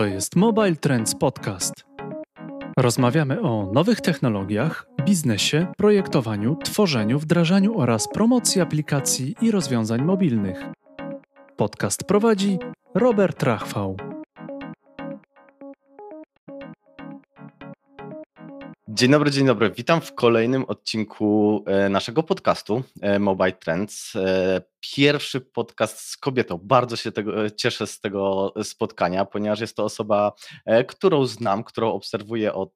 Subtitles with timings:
[0.00, 1.74] To jest Mobile Trends Podcast.
[2.76, 10.64] Rozmawiamy o nowych technologiach, biznesie, projektowaniu, tworzeniu, wdrażaniu oraz promocji aplikacji i rozwiązań mobilnych.
[11.56, 12.58] Podcast prowadzi
[12.94, 13.96] Robert Rachwał.
[19.00, 19.70] Dzień dobry, dzień dobry.
[19.70, 24.16] Witam w kolejnym odcinku e, naszego podcastu e, Mobile Trends.
[24.16, 26.58] E, pierwszy podcast z kobietą.
[26.62, 30.32] Bardzo się tego, cieszę z tego spotkania, ponieważ jest to osoba,
[30.88, 32.74] którą znam, którą obserwuję od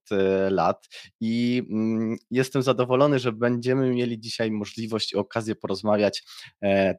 [0.50, 0.88] lat
[1.20, 6.24] i mm, jestem zadowolony, że będziemy mieli dzisiaj możliwość i okazję porozmawiać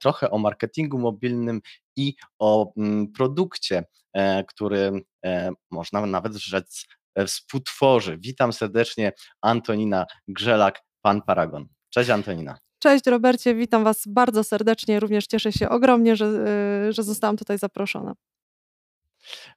[0.01, 1.61] trochę o marketingu mobilnym
[1.95, 3.83] i o mm, produkcie,
[4.47, 4.91] który
[5.71, 6.85] można nawet rzec
[7.27, 8.17] współtworzy.
[8.17, 11.67] Witam serdecznie Antonina Grzelak, Pan Paragon.
[11.89, 12.57] Cześć Antonina.
[12.79, 14.99] Cześć Robercie, witam Was bardzo serdecznie.
[14.99, 16.25] Również cieszę się ogromnie, że,
[16.87, 18.13] e, że zostałam tutaj zaproszona.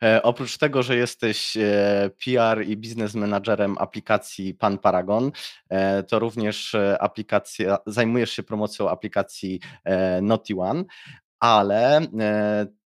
[0.03, 5.33] E, oprócz tego, że jesteś e, PR i biznes menadżerem aplikacji Pan Paragon,
[5.69, 10.85] e, to również aplikacja, zajmujesz się promocją aplikacji e, Naughty One,
[11.41, 12.01] ale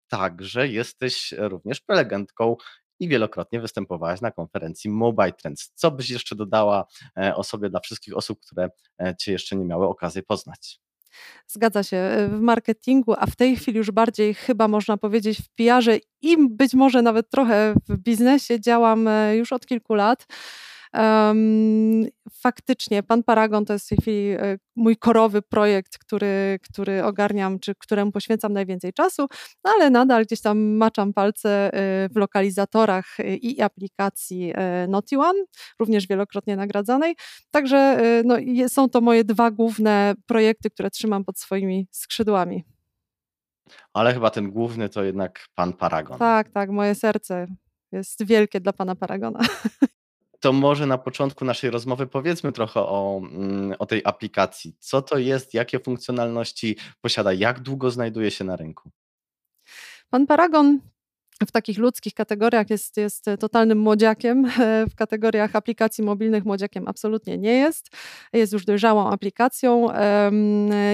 [0.08, 2.56] także jesteś również prelegentką
[3.02, 5.72] i wielokrotnie występowałaś na konferencji Mobile Trends.
[5.76, 6.86] Co byś jeszcze dodała
[7.18, 8.70] e, o sobie dla wszystkich osób, które
[9.02, 10.80] e, Cię jeszcze nie miały okazji poznać?
[11.48, 11.98] Zgadza się.
[11.98, 16.48] E, w marketingu, a w tej chwili już bardziej chyba można powiedzieć w PR-ze i
[16.50, 20.28] być może nawet trochę w biznesie działam już od kilku lat.
[22.42, 27.60] Faktycznie, Pan Paragon to jest w tej chwili e, mój korowy projekt, który, który ogarniam,
[27.60, 29.28] czy któremu poświęcam najwięcej czasu,
[29.64, 34.54] no ale nadal gdzieś tam maczam palce e, w lokalizatorach e, i aplikacji
[34.88, 35.44] Naughty One,
[35.80, 37.16] również wielokrotnie nagradzanej.
[37.52, 38.36] Także no,
[38.68, 42.64] są to moje dwa główne projekty, które trzymam pod swoimi skrzydłami.
[43.94, 46.20] Ale chyba ten główny to jednak Pan Paragon.
[46.20, 47.48] Tak, tak, moje serce
[47.92, 49.40] jest wielkie dla Pana Paragona.
[50.42, 54.76] to może na początku naszej rozmowy powiedzmy trochę o, mm, o tej aplikacji.
[54.80, 58.92] Co to jest, jakie funkcjonalności posiada, jak długo znajduje się na rynku?
[60.10, 60.80] Pan Paragon
[61.48, 64.52] w takich ludzkich kategoriach jest, jest totalnym młodziakiem.
[64.92, 67.90] W kategoriach aplikacji mobilnych młodziakiem absolutnie nie jest.
[68.34, 69.88] Jest już dojrzałą aplikacją.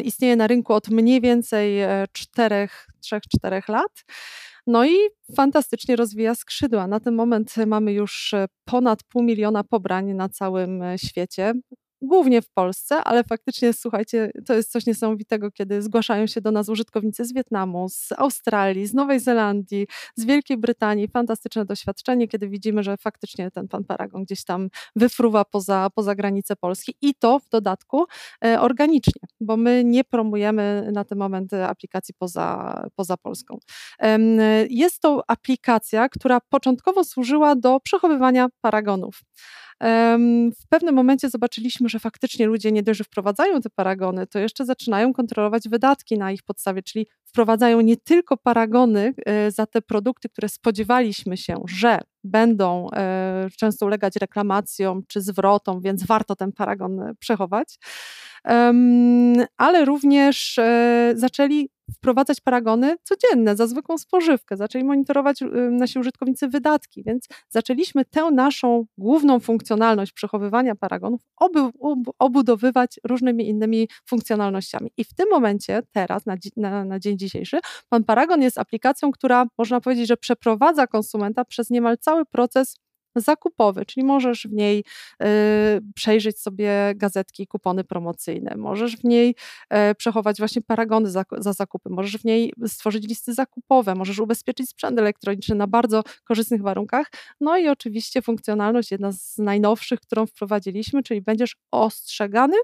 [0.03, 1.79] Istnieje na rynku od mniej więcej
[2.33, 2.67] 3-4
[3.43, 4.03] e, lat.
[4.67, 4.95] No i
[5.35, 6.87] fantastycznie rozwija skrzydła.
[6.87, 11.53] Na ten moment mamy już e, ponad pół miliona pobrań na całym e, świecie
[12.01, 16.69] głównie w Polsce, ale faktycznie słuchajcie, to jest coś niesamowitego, kiedy zgłaszają się do nas
[16.69, 21.07] użytkownicy z Wietnamu, z Australii, z Nowej Zelandii, z Wielkiej Brytanii.
[21.07, 26.55] Fantastyczne doświadczenie, kiedy widzimy, że faktycznie ten pan Paragon gdzieś tam wyfruwa poza, poza granice
[26.55, 28.05] Polski i to w dodatku
[28.45, 33.57] e, organicznie, bo my nie promujemy na ten moment aplikacji poza, poza Polską.
[33.99, 34.19] E,
[34.69, 39.21] jest to aplikacja, która początkowo służyła do przechowywania paragonów.
[40.61, 44.65] W pewnym momencie zobaczyliśmy, że faktycznie ludzie nie dość, że wprowadzają te paragony, to jeszcze
[44.65, 50.29] zaczynają kontrolować wydatki na ich podstawie, czyli wprowadzają nie tylko paragony e, za te produkty,
[50.29, 56.99] które spodziewaliśmy się, że będą e, często ulegać reklamacjom czy zwrotom, więc warto ten paragon
[56.99, 57.79] e, przechować,
[59.57, 60.59] ale również
[61.15, 64.57] zaczęli wprowadzać paragony codzienne za zwykłą spożywkę.
[64.57, 65.39] Zaczęli monitorować
[65.71, 71.71] nasi użytkownicy wydatki, więc zaczęliśmy tę naszą główną funkcjonalność przechowywania paragonów obu,
[72.19, 74.91] obudowywać różnymi innymi funkcjonalnościami.
[74.97, 77.59] I w tym momencie, teraz, na, na, na dzień dzisiejszy,
[77.89, 82.75] Pan Paragon jest aplikacją, która można powiedzieć, że przeprowadza konsumenta przez niemal cały proces
[83.21, 84.83] zakupowy, czyli możesz w niej
[85.23, 85.25] y,
[85.95, 89.35] przejrzeć sobie gazetki, kupony promocyjne, możesz w niej
[89.91, 94.69] y, przechować właśnie paragony za, za, zakupy, możesz w niej stworzyć listy zakupowe, możesz ubezpieczyć
[94.69, 97.07] sprzęt elektroniczny na bardzo korzystnych warunkach.
[97.41, 102.57] No i oczywiście funkcjonalność, jedna z najnowszych, którą wprowadziliśmy, czyli będziesz ostrzegany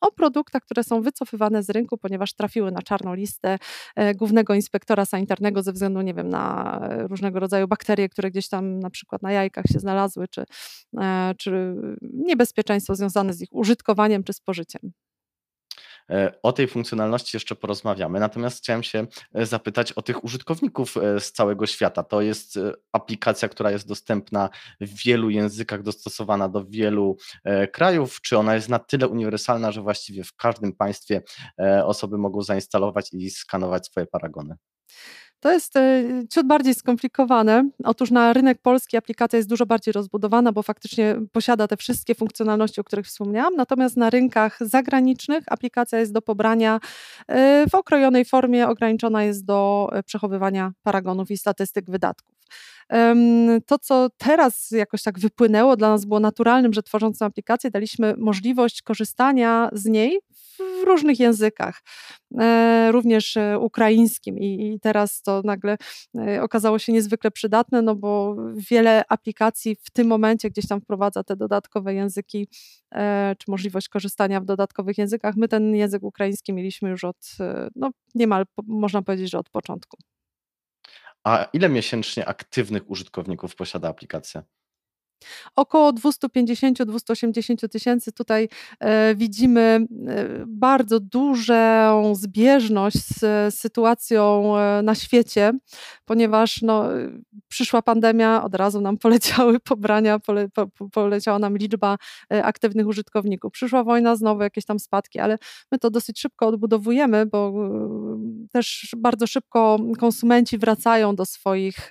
[0.00, 3.58] o produktach, które są wycofywane z rynku, ponieważ trafiły na czarną listę
[3.96, 8.78] e, głównego inspektora sanitarnego ze względu, nie wiem, na różnego rodzaju bakterie, które gdzieś tam
[8.80, 10.44] na przykład na jajkach się znalazły, czy,
[11.00, 14.92] e, czy niebezpieczeństwo związane z ich użytkowaniem czy spożyciem.
[16.10, 18.20] E, o tej funkcjonalności jeszcze porozmawiamy.
[18.20, 22.02] Natomiast chciałem się e, zapytać o tych użytkowników e, z całego świata.
[22.02, 22.58] To jest
[22.92, 24.50] aplikacja, która jest dostępna
[24.80, 27.16] w wielu językach, dostosowana do wielu
[27.72, 28.20] krajów.
[28.20, 31.22] Czy ona jest na tyle uniwersalna, że właściwie w każdym państwie
[31.84, 34.56] osoby mogą zainstalować i skanować swoje paragony?
[35.40, 37.70] To jest e, ciut bardziej skomplikowane.
[37.84, 42.80] Otóż na rynek polski aplikacja jest dużo bardziej rozbudowana, bo faktycznie posiada te wszystkie funkcjonalności,
[42.80, 43.54] o których wspomniałam.
[43.56, 46.80] Natomiast na rynkach zagranicznych aplikacja jest do pobrania
[47.28, 52.37] e, w okrojonej formie, ograniczona jest do e, przechowywania paragonów i statystyk wydatków.
[53.66, 58.14] To, co teraz jakoś tak wypłynęło dla nas, było naturalnym, że tworząc tę aplikację, daliśmy
[58.16, 60.20] możliwość korzystania z niej
[60.58, 61.82] w różnych językach,
[62.38, 65.76] e, również e, ukraińskim i, teraz to nagle
[66.18, 68.36] e, okazało się niezwykle przydatne, no bo
[68.70, 72.48] wiele aplikacji w tym momencie gdzieś tam wprowadza te dodatkowe języki,
[73.38, 75.36] czy możliwość korzystania w dodatkowych językach.
[75.36, 77.36] My ten język ukraiński mieliśmy już od,
[77.76, 79.96] no niemal można powiedzieć, że od początku.
[81.24, 84.42] A ile miesięcznie aktywnych użytkowników posiada aplikacja?
[85.56, 88.12] Około 250-280 tysięcy.
[88.12, 88.48] Tutaj
[88.80, 89.86] e, widzimy e,
[90.46, 95.52] bardzo dużą zbieżność z sytuacją e, na świecie,
[96.04, 96.84] ponieważ no,
[97.48, 101.96] przyszła pandemia, od razu nam poleciały pobrania, pole, po, poleciała nam liczba
[102.30, 103.52] aktywnych użytkowników.
[103.52, 105.38] Przyszła wojna, znowu jakieś tam spadki, ale
[105.72, 107.52] my to dosyć szybko odbudowujemy, bo
[108.52, 111.88] też bardzo szybko konsumenci wracają do swoich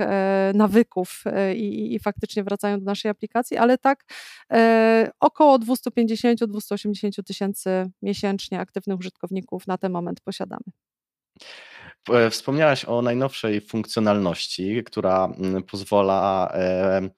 [0.53, 1.23] nawyków
[1.55, 3.16] i, i faktycznie wracają do naszej aplikacji,
[3.57, 4.05] ale tak
[4.51, 10.63] e, około 250-280 tysięcy miesięcznie aktywnych użytkowników na ten moment posiadamy.
[12.09, 17.09] E, wspomniałaś o najnowszej funkcjonalności, która mm, pozwala E,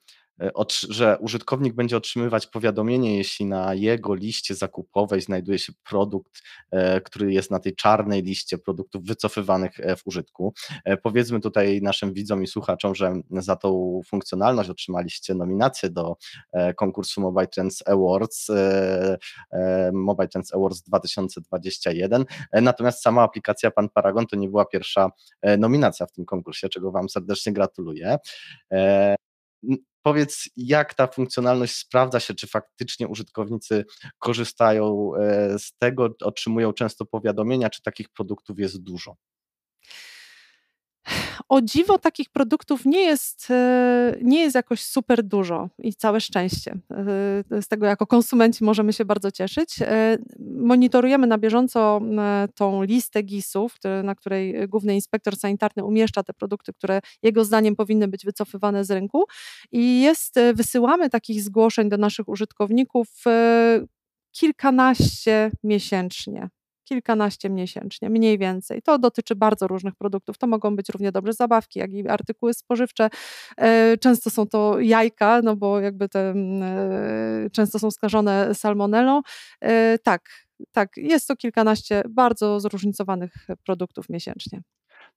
[0.88, 7.32] że użytkownik będzie otrzymywać powiadomienie, jeśli na jego liście zakupowej znajduje się produkt, e, który
[7.32, 10.54] jest na tej czarnej liście produktów wycofywanych e, w użytku.
[11.02, 16.16] Powiedzmy tutaj naszym widzom i słuchaczom, że za tą funkcjonalność otrzymaliście nominację do
[16.76, 18.46] konkursu Mobile Trends Awards,
[19.92, 22.24] Mobile Trends Awards 2021.
[22.52, 25.10] Natomiast sama aplikacja Pan Paragon to nie była pierwsza
[25.58, 28.18] nominacja w tym konkursie, czego Wam serdecznie gratuluję.
[30.02, 33.84] Powiedz, jak ta funkcjonalność sprawdza się, czy faktycznie użytkownicy
[34.18, 39.16] korzystają e, z tego, otrzymują często powiadomienia, czy takich produktów jest dużo?
[41.48, 46.72] O dziwo takich produktów nie jest, e, nie jest jakoś super dużo i całe szczęście.
[47.50, 49.82] E, z tego jako konsumenci możemy się bardzo cieszyć.
[49.82, 52.00] E, monitorujemy na bieżąco
[52.54, 58.08] tą listę GIS-ów, na której główny inspektor sanitarny umieszcza te produkty, które jego zdaniem powinny
[58.08, 59.24] być wycofywane z rynku
[59.72, 63.08] i jest, wysyłamy takich zgłoszeń do naszych użytkowników
[64.32, 66.48] kilkanaście miesięcznie
[66.90, 68.82] kilkanaście miesięcznie, mniej więcej.
[68.82, 70.38] To dotyczy bardzo różnych produktów.
[70.38, 73.10] To mogą być równie dobrze zabawki, jak i artykuły spożywcze.
[73.56, 79.20] E, często są to jajka, no bo jakby te mm, e, często są skażone salmonelą.
[79.60, 80.30] E, tak,
[80.72, 83.32] tak, jest to kilkanaście bardzo zróżnicowanych
[83.66, 84.62] produktów miesięcznie.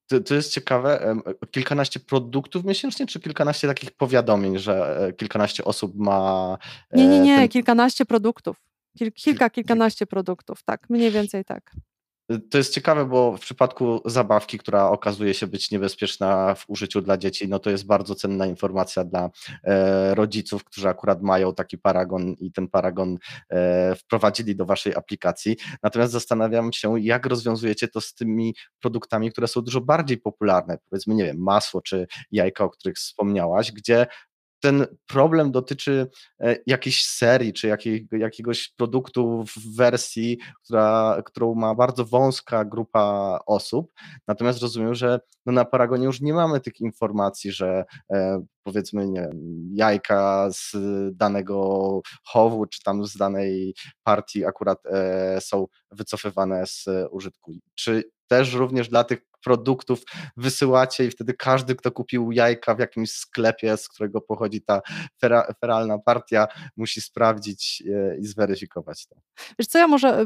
[0.08, 1.16] To, to, jest ciekawe,
[1.52, 6.58] kilkanaście produktów miesięcznie, czy kilkanaście takich powiadomień, że kilkanaście osób ma.
[6.92, 7.50] Nie, nie, nie, ten...
[7.50, 8.73] kilkanaście produktów.
[9.16, 11.72] Kilka, kilkanaście produktów, tak, mniej więcej tak.
[12.52, 17.18] To jest ciekawe, bo w przypadku zabawki, która okazuje się być niebezpieczna w użyciu dla
[17.18, 19.30] dzieci, no to jest bardzo cenna informacja dla
[19.64, 23.18] e, rodziców, którzy akurat mają taki paragon i ten paragon
[23.50, 25.58] e, wprowadzili do waszej aplikacji.
[25.84, 31.16] Natomiast zastanawiam się, jak rozwiązujecie to z tymi produktami, które są dużo bardziej popularne, powiedzmy,
[31.16, 34.08] nie wiem, masło czy jajka, o których wspomniałaś, gdzie
[34.64, 36.08] ten problem dotyczy
[36.40, 43.40] e, jakiejś serii czy jakiego, jakiegoś produktu w wersji, która, którą ma bardzo wąska grupa
[43.46, 43.92] osób.
[44.28, 49.22] Natomiast rozumiem, że no na Paragonie już nie mamy tych informacji, że e, powiedzmy nie
[49.22, 50.76] wiem, jajka z
[51.14, 57.54] danego chowu czy tam z danej partii akurat e, są wycofywane z użytku.
[57.76, 60.04] Czy też również dla tych produktów
[60.38, 64.82] wysyłacie i wtedy każdy, kto kupił jajka w jakimś sklepie, z którego pochodzi ta
[65.22, 66.48] fera, feralna partia,
[66.78, 69.16] musi sprawdzić e, i zweryfikować to.
[69.60, 70.26] Wiesz co, ja może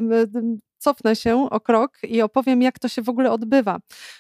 [0.77, 3.79] cofnę się o krok i opowiem, jak to się w ogóle odbywa.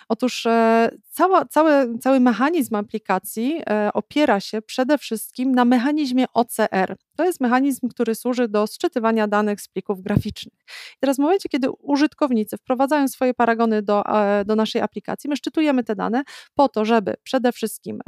[0.09, 6.95] Otóż e, cała, cały, cały mechanizm aplikacji e, opiera się przede wszystkim na mechanizmie OCR.
[7.15, 10.59] To jest mechanizm, który służy do sczytywania danych z plików graficznych.
[10.95, 14.03] I teraz w momencie, kiedy użytkownicy wprowadzają swoje paragony do,
[14.45, 16.23] do naszej aplikacji, my szczytujemy te dane
[16.55, 18.01] po to, żeby przede wszystkim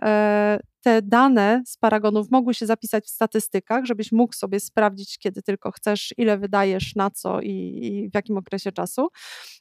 [0.81, 5.71] te dane z paragonów mogły się zapisać w statystykach, żebyś mógł sobie sprawdzić, kiedy tylko
[5.71, 9.07] chcesz, ile wydajesz, na co i, i w jakim okresie czasu.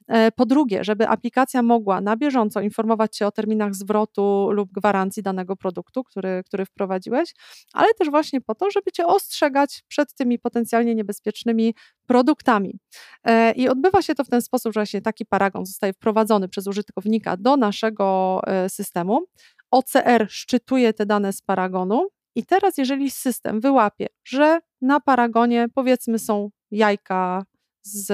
[0.09, 5.23] E, po drugie, żeby aplikacja mogła na bieżąco informować Cię o terminach zwrotu lub gwarancji
[5.23, 7.35] danego produktu, który, który wprowadziłeś,
[7.73, 11.75] ale też właśnie po to, żeby Cię ostrzegać przed tymi potencjalnie niebezpiecznymi
[12.07, 12.79] produktami.
[13.25, 16.67] E, I odbywa się to w ten sposób, że właśnie taki paragon zostaje wprowadzony przez
[16.67, 19.27] użytkownika do naszego e, systemu.
[19.71, 22.09] OCR szczytuje te dane z paragonu.
[22.35, 27.45] I teraz, jeżeli system wyłapie, że na paragonie powiedzmy są jajka
[27.83, 28.09] z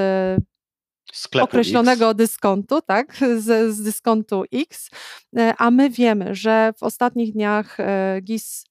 [1.12, 2.16] Sklepu określonego X.
[2.16, 4.90] dyskontu, tak, z, z dyskontu X,
[5.37, 7.78] e, a my wiemy, że w ostatnich dniach
[8.23, 8.64] GIS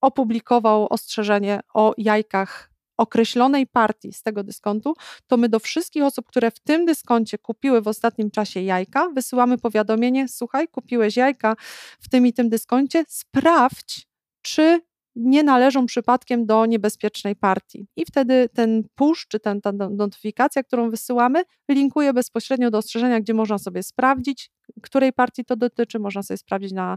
[0.00, 2.71] opublikował ostrzeżenie o jajkach
[3.02, 4.94] określonej partii z tego dyskontu,
[5.26, 9.58] to my do wszystkich osób, które w tym dyskoncie kupiły w ostatnim czasie jajka, wysyłamy
[9.58, 11.56] powiadomienie: Słuchaj, kupiłeś jajka
[12.00, 14.08] w tym i tym dyskoncie, sprawdź,
[14.42, 14.80] czy
[15.16, 17.86] nie należą przypadkiem do niebezpiecznej partii.
[17.96, 23.34] I wtedy ten push, czy ten, ta notyfikacja, którą wysyłamy, linkuje bezpośrednio do ostrzeżenia, gdzie
[23.34, 24.50] można sobie sprawdzić,
[24.82, 25.98] której partii to dotyczy.
[25.98, 26.96] Można sobie sprawdzić na,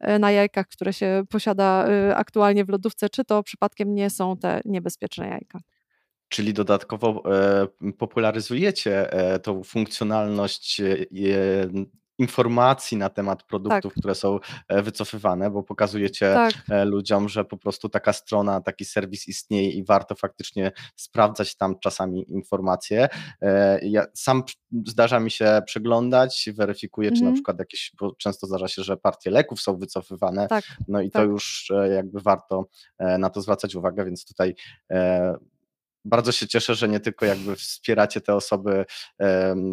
[0.00, 4.36] e, na jajkach, które się posiada e, aktualnie w lodówce, czy to przypadkiem nie są
[4.36, 5.58] te niebezpieczne jajka.
[6.28, 9.10] Czyli dodatkowo e, popularyzujecie
[9.42, 10.82] tą funkcjonalność
[12.20, 14.00] informacji na temat produktów, Tak.
[14.00, 16.52] które są e, wycofywane, bo pokazujecie Tak.
[16.70, 21.78] e, ludziom, że po prostu taka strona, taki serwis istnieje i warto faktycznie sprawdzać tam
[21.78, 23.08] czasami informacje.
[23.42, 24.42] E, Ja sam
[24.86, 27.34] zdarza mi się przeglądać, weryfikuję, czy na Mhm.
[27.34, 30.64] przykład jakieś, bo często zdarza się, że partie leków są wycofywane, Tak.
[30.88, 31.28] no i to tak.
[31.28, 32.66] już jakby warto
[33.18, 34.54] na to zwracać uwagę, więc tutaj
[36.04, 38.84] bardzo się cieszę, że nie tylko jakby wspieracie te osoby,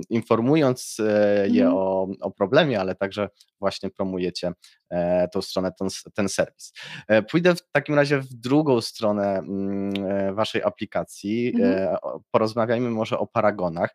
[0.10, 1.74] informując e, je Mhm.
[1.78, 3.30] o, o problemie, ale także
[3.60, 4.52] właśnie promujecie
[4.90, 6.74] e, tą stronę, ten, ten serwis.
[7.08, 11.54] E, pójdę w takim razie w drugą stronę mm, waszej aplikacji.
[11.56, 11.98] Mhm.
[12.32, 13.90] Porozmawiajmy może o paragonach.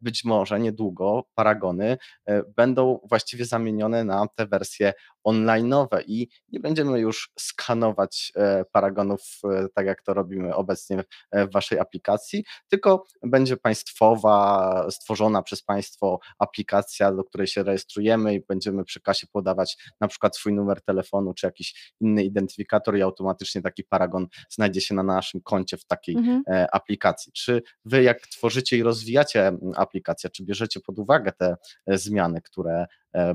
[0.00, 4.92] Być może niedługo paragony e, będą właściwie zamienione na te wersje
[5.26, 11.52] online'owe i nie będziemy już skanować e, paragonów e, tak jak to robimy obecnie w
[11.52, 18.84] waszej aplikacji, tylko będzie państwowa, stworzona przez państwo aplikacja, do której się rejestrujemy i będziemy
[18.84, 23.84] przy kasie podawać na przykład swój numer telefonu czy jakiś inny identyfikator i automatycznie taki
[23.84, 26.42] paragon znajdzie się na naszym koncie w takiej Mhm.
[26.72, 27.32] aplikacji.
[27.32, 32.40] Czy wy jak tworzycie i rozwijacie m, aplikację, czy bierzecie pod uwagę te e, zmiany,
[32.42, 33.34] które e,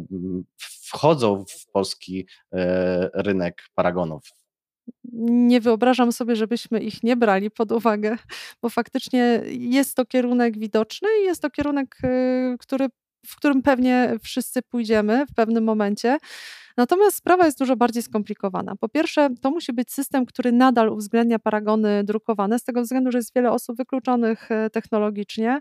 [0.58, 4.24] wchodzą w polski e, rynek paragonów?
[5.22, 8.18] Nie wyobrażam sobie, żebyśmy ich nie brali pod uwagę,
[8.62, 12.88] bo faktycznie jest to kierunek widoczny i jest to kierunek, y, który,
[13.26, 16.18] w którym pewnie wszyscy pójdziemy w pewnym momencie.
[16.78, 18.76] Natomiast sprawa jest dużo bardziej skomplikowana.
[18.76, 23.18] Po pierwsze, to musi być system, który nadal uwzględnia paragony drukowane, z tego względu, że
[23.18, 25.60] jest wiele osób wykluczonych e, technologicznie,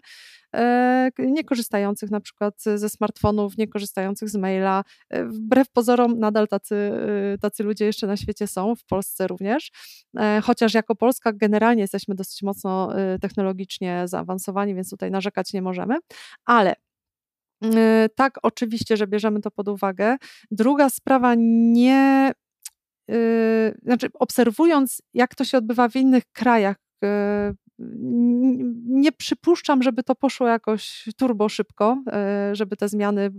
[0.54, 4.84] e, nie korzystających na przykład ze smartfonów, nie korzystających z maila.
[5.10, 6.92] E, Wbrew pozorom, nadal tacy,
[7.40, 9.70] tacy ludzie jeszcze na świecie są, w Polsce również.
[10.42, 12.88] Chociaż jako Polska generalnie jesteśmy dosyć mocno
[13.20, 15.94] technologicznie zaawansowani, więc tutaj narzekać nie możemy.
[16.44, 16.74] Ale
[18.14, 20.16] Tak, oczywiście, że bierzemy to pod uwagę.
[20.50, 22.32] Druga sprawa, nie,
[23.08, 27.54] yy, znaczy obserwując, jak to się odbywa w innych krajach, n-
[28.88, 33.30] nie przypuszczam, żeby to poszło jakoś turbo szybko, yy, żeby te zmiany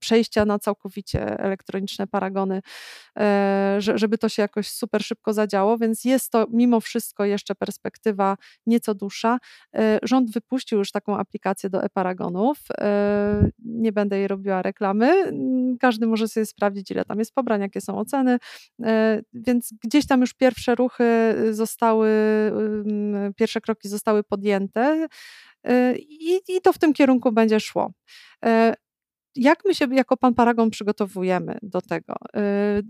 [0.00, 2.60] przejścia na całkowicie elektroniczne paragony,
[3.78, 8.36] że- żeby to się jakoś super szybko zadziało, więc jest to mimo wszystko jeszcze perspektywa
[8.66, 9.38] nieco dłuższa.
[9.76, 12.58] E, Rząd wypuścił już taką aplikację do e-paragonów.
[12.78, 15.32] E, Nie będę jej robiła reklamy.
[15.80, 18.38] Każdy może sobie sprawdzić, ile tam jest pobrań, jakie są oceny.
[18.82, 22.08] E, Więc gdzieś tam już pierwsze ruchy zostały,
[23.36, 25.06] pierwsze kroki zostały podjęte
[25.64, 27.90] e, i, i to w tym kierunku będzie szło.
[28.44, 28.74] E,
[29.36, 32.14] Jak my się jako Pan Paragon przygotowujemy do tego?
[32.36, 32.82] E,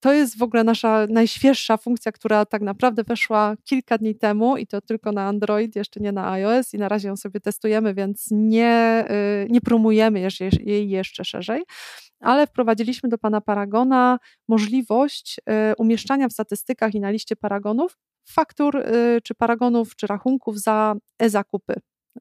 [0.00, 4.66] to jest w ogóle nasza najświeższa funkcja, która tak naprawdę weszła kilka dni temu i
[4.66, 8.26] to tylko na Android, jeszcze nie na iOS i na razie ją sobie testujemy, więc
[8.30, 9.04] nie,
[9.44, 10.28] y, nie promujemy
[10.60, 11.62] jej jeszcze szerzej,
[12.20, 17.96] ale wprowadziliśmy do pana Paragona możliwość y, umieszczania w statystykach i na liście paragonów
[18.28, 21.74] faktur y, czy paragonów czy rachunków za e-zakupy.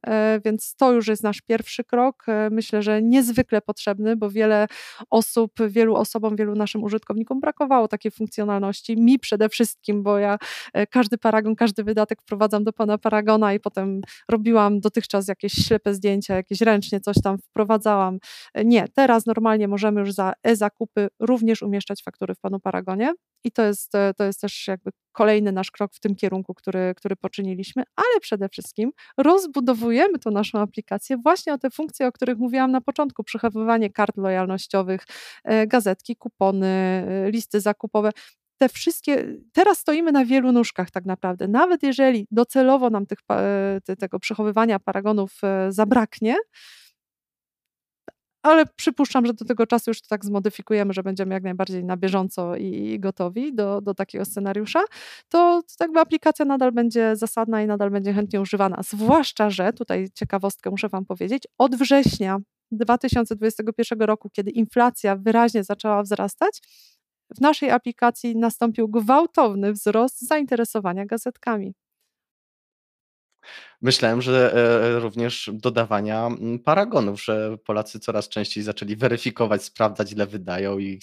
[0.08, 2.24] E, więc to już jest nasz pierwszy krok.
[2.28, 4.68] E, myślę, że niezwykle potrzebny, bo wiele
[5.10, 8.98] osób, wielu osobom, wielu naszym użytkownikom brakowało takiej funkcjonalności.
[8.98, 10.38] Mi przede wszystkim, bo ja
[10.74, 15.94] e, każdy paragon, każdy wydatek wprowadzam do pana paragona i potem robiłam dotychczas jakieś ślepe
[15.94, 18.20] zdjęcia, jakieś ręcznie coś tam wprowadzałam.
[18.66, 23.14] Nie, teraz normalnie możemy już za e-zakupy również umieszczać faktury w panu paragonie.
[23.44, 27.16] I to jest, to jest też jakby kolejny nasz krok w tym kierunku, który, który
[27.16, 32.72] poczyniliśmy, ale przede wszystkim rozbudowujemy tą naszą aplikację właśnie o te funkcje, o których mówiłam
[32.72, 35.06] na początku, przechowywanie kart lojalnościowych,
[35.44, 38.12] e, gazetki, kupony, e, listy zakupowe
[38.58, 41.48] te wszystkie, teraz stoimy na wielu nóżkach tak naprawdę.
[41.48, 46.36] Nawet jeżeli docelowo nam tych, e, tego przechowywania paragonów zabraknie,
[48.44, 51.98] ale przypuszczam, że do tego czasu już to tak zmodyfikujemy, że będziemy jak najbardziej na
[51.98, 54.80] bieżąco i gotowi do, do takiego scenariusza,
[55.30, 58.82] to, to jakby aplikacja nadal będzie zasadna i nadal będzie chętnie używana.
[58.84, 62.38] Zwłaszcza, że tutaj ciekawostkę muszę Wam powiedzieć, od września
[62.72, 66.62] 2021 roku, kiedy inflacja wyraźnie zaczęła wzrastać,
[67.36, 71.74] w naszej aplikacji nastąpił gwałtowny wzrost zainteresowania gazetkami.
[73.82, 80.28] Myślałem, że e, również dodawania mm, paragonów, że Polacy coraz częściej zaczęli weryfikować, sprawdzać, ile
[80.28, 81.00] wydają i,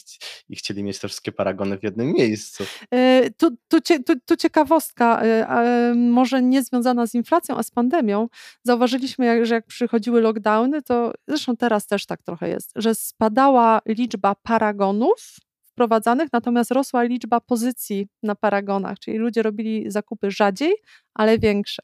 [0.48, 2.64] i chcieli mieć te wszystkie paragony w jednym miejscu.
[2.90, 8.28] E, tu, tu, tu, tu ciekawostka, e, może nie związana z inflacją, a z pandemią.
[8.62, 14.34] Zauważyliśmy, że jak przychodziły lockdowny, to zresztą teraz też tak trochę jest, że spadała liczba
[14.34, 15.36] paragonów
[15.76, 20.74] wprowadzanych, natomiast rosła liczba pozycji na paragonach, czyli ludzie robili zakupy rzadziej,
[21.14, 21.82] ale większe.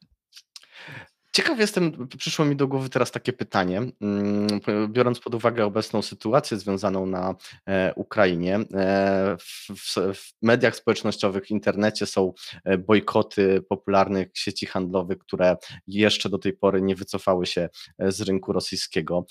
[1.35, 4.47] Ciekaw jestem, przyszło mi do głowy teraz takie pytanie, mm,
[4.89, 7.35] biorąc pod uwagę obecną sytuację związaną na
[7.69, 8.61] e, Ukrainie.
[8.75, 12.33] E, w, w, mediach społecznościowych, w internecie są
[12.65, 18.53] e, bojkoty popularnych sieci handlowych, które jeszcze do tej pory nie wycofały się z rynku
[18.53, 19.27] rosyjskiego.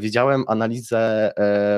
[0.00, 1.32] Widziałem analizę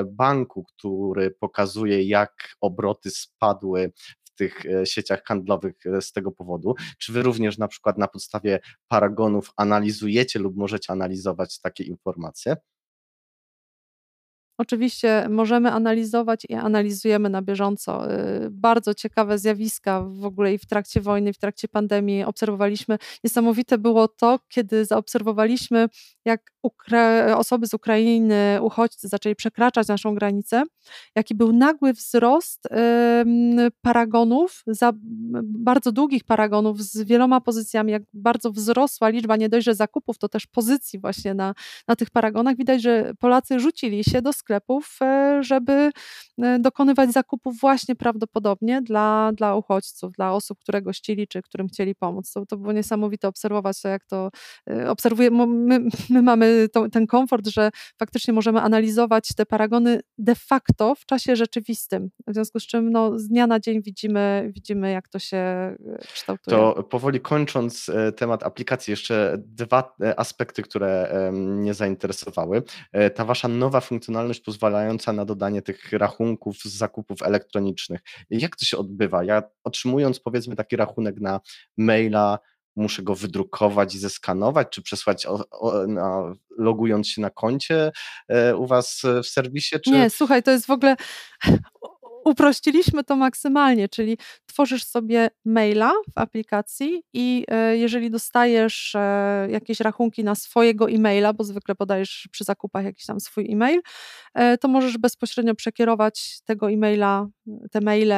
[0.05, 3.91] banku, który pokazuje, jak obroty spadły
[4.37, 6.75] tych e, sieciach handlowych e, z tego powodu.
[6.97, 12.55] Czy wy również na przykład na podstawie paragonów analizujecie lub możecie analizować takie informacje?
[14.59, 18.13] Oczywiście możemy analizować i analizujemy na bieżąco.
[18.13, 22.97] Y, bardzo ciekawe zjawiska w ogóle i w trakcie wojny, w trakcie pandemii obserwowaliśmy.
[23.23, 25.87] Niesamowite było to, kiedy zaobserwowaliśmy,
[26.25, 30.63] jak Ukra osoby z Ukrainy, uchodźcy zaczęli przekraczać naszą granicę,
[31.15, 32.67] jaki był nagły wzrost
[33.81, 34.63] paragonów,
[35.43, 40.29] bardzo długich paragonów z wieloma pozycjami, jak bardzo wzrosła liczba nie dość, że zakupów, to
[40.29, 41.53] też pozycji właśnie na,
[41.87, 42.57] na tych paragonach.
[42.57, 45.91] Widać, że Polacy rzucili się do sklepów, e, żeby
[46.41, 51.95] e, dokonywać zakupów właśnie prawdopodobnie dla, dla uchodźców, dla osób, które gościli, czy którym chcieli
[51.95, 52.31] pomóc.
[52.31, 54.29] To, to było niesamowite obserwować to, jak to
[54.69, 55.47] e, obserwujemy.
[55.47, 61.05] My, my mamy to, ten komfort, że faktycznie możemy analizować te paragony de facto w
[61.05, 65.19] czasie rzeczywistym, w związku z czym no, z dnia na dzień widzimy, widzimy jak to
[65.19, 65.75] się
[66.13, 66.57] kształtuje.
[66.57, 72.63] To powoli kończąc temat aplikacji, jeszcze dwa aspekty, które mnie zainteresowały.
[73.15, 78.01] Ta wasza nowa funkcjonalność pozwalająca na dodanie tych rachunków z zakupów elektronicznych.
[78.29, 79.23] Jak to się odbywa?
[79.23, 81.39] Ja otrzymując powiedzmy taki rachunek na
[81.77, 82.39] maila,
[82.77, 87.91] muszę go wydrukować i zeskanować, czy przesłać o, o, na, logując się na koncie
[88.27, 89.75] e, u Was w serwisie?
[89.85, 89.91] Czy...
[89.91, 90.95] Nie, słuchaj, to jest w ogóle
[92.27, 99.79] uprościliśmy to maksymalnie, czyli tworzysz sobie maila w aplikacji i e, jeżeli dostajesz e, jakieś
[99.79, 103.81] rachunki na swojego e-maila, bo zwykle podajesz przy zakupach jakiś tam swój e-mail,
[104.33, 107.27] e, to możesz bezpośrednio przekierować tego e-maila,
[107.71, 108.13] te maile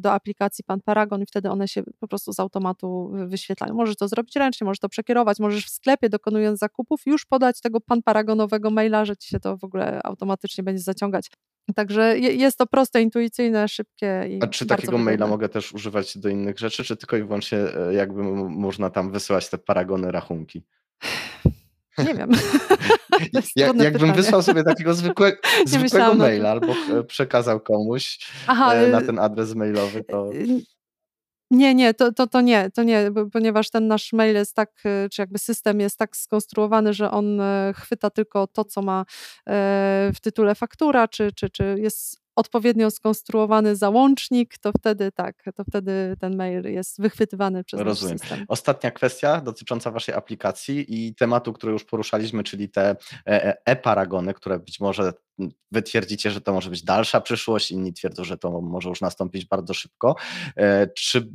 [0.00, 3.74] do aplikacji Pan Paragon i wtedy one się po prostu z automatu wyświetlają.
[3.74, 7.80] Możesz to zrobić ręcznie, możesz to przekierować, możesz w sklepie dokonując zakupów już podać tego
[7.80, 11.30] Pan Paragonowego maila, że ci się to w ogóle automatycznie będzie zaciągać
[11.74, 16.28] Także jest to proste, intuicyjne, szybkie i A czy takiego maila mogę też używać do
[16.28, 20.62] innych rzeczy, czy tylko i wyłącznie e, jakby można tam wysyłać te paragony rachunki?
[21.98, 22.30] Nie wiem.
[23.56, 24.12] ja, jakbym pytanie.
[24.12, 26.74] wysłał sobie takiego zwykłe, zwykłego maila albo
[27.06, 30.30] przekazał komuś Aha, e, na y, ten adres mailowy, to...
[31.54, 35.08] Nie, nie, to, to, to nie, to nie, ponieważ ten nasz mail jest tak, e,
[35.08, 39.04] czy jakby system jest tak skonstruowany, że on e, chwyta tylko to, co ma e,
[40.14, 46.16] w tytule faktura, czy, czy, czy jest odpowiednio skonstruowany załącznik, to wtedy tak, to wtedy
[46.20, 48.18] ten mail jest wychwytywany przez Rozumiem.
[48.18, 48.44] system.
[48.48, 52.96] Ostatnia kwestia dotycząca Waszej aplikacji i tematu, który już poruszaliśmy, czyli te
[53.64, 55.12] e-paragony, które być może
[55.70, 59.46] wy twierdzicie, że to może być dalsza przyszłość, inni twierdzą, że to może już nastąpić
[59.46, 60.16] bardzo szybko.
[60.56, 61.28] E, czy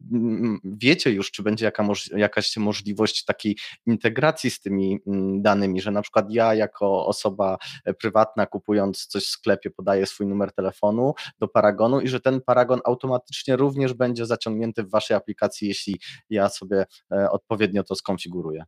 [0.63, 4.99] wiecie już, czy będzie jaka, jakaś możliwość takiej integracji z tymi
[5.41, 7.57] danymi, że na przykład ja jako osoba
[7.99, 12.79] prywatna kupując coś w sklepie podaję swój numer telefonu do Paragonu i że ten Paragon
[12.85, 18.63] automatycznie również będzie zaciągnięty w waszej aplikacji, jeśli ja sobie e, odpowiednio to skonfiguruję?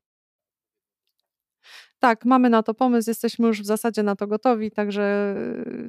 [2.02, 5.36] Tak, mamy na to pomysł, jesteśmy już w zasadzie na to gotowi, także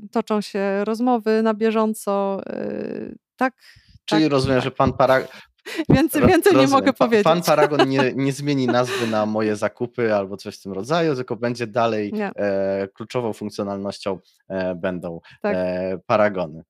[0.05, 2.41] y, toczą się rozmowy na bieżąco.
[2.51, 3.55] Y, tak.
[4.05, 4.65] Czyli tak, rozumiem, tak.
[4.65, 5.29] że pan Paragon.
[5.89, 7.25] Więcej, więcej nie mogę powiedzieć.
[7.25, 11.37] Pan Paragon nie, nie zmieni nazwy na moje zakupy albo coś w tym rodzaju, tylko
[11.37, 15.57] będzie dalej e, kluczową funkcjonalnością e, będą tak.
[15.57, 16.63] e, paragony.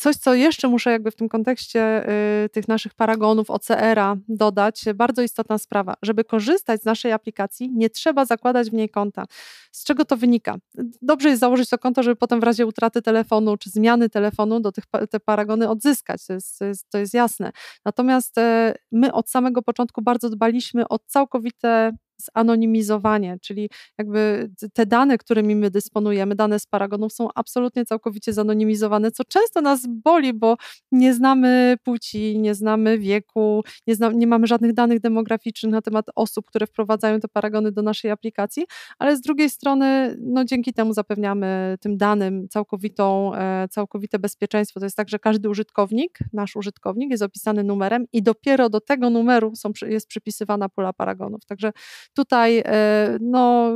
[0.00, 2.10] Coś, co jeszcze muszę jakby w tym kontekście
[2.44, 5.94] y, tych naszych paragonów OCR-a dodać, bardzo istotna sprawa.
[6.02, 9.24] Żeby korzystać z naszej aplikacji, nie trzeba zakładać w niej konta.
[9.72, 10.56] Z czego to wynika?
[11.02, 14.72] Dobrze jest założyć to konto, żeby potem w razie utraty telefonu czy zmiany telefonu do
[14.72, 16.26] tych te paragony odzyskać.
[16.26, 17.52] To jest, to jest, to jest jasne.
[17.84, 21.92] Natomiast y, my od samego początku bardzo dbaliśmy o całkowite
[22.36, 29.10] zanonimizowanie, czyli jakby te dane, którymi my dysponujemy, dane z paragonów są absolutnie całkowicie zanonimizowane,
[29.10, 30.56] co często nas boli, bo
[30.92, 36.46] nie znamy płci, nie znamy wieku, nie, nie mamy żadnych danych demograficznych na temat osób,
[36.46, 38.64] które wprowadzają te paragony do naszej aplikacji,
[38.98, 44.80] ale z drugiej strony, no dzięki temu zapewniamy tym danym całkowitą, e, całkowite bezpieczeństwo.
[44.80, 49.10] To jest tak, że każdy użytkownik, nasz użytkownik jest opisany numerem i dopiero do tego
[49.10, 51.44] numeru są, jest przypisywana pula paragonów.
[51.44, 51.72] Także
[52.14, 53.70] tutaj e, no,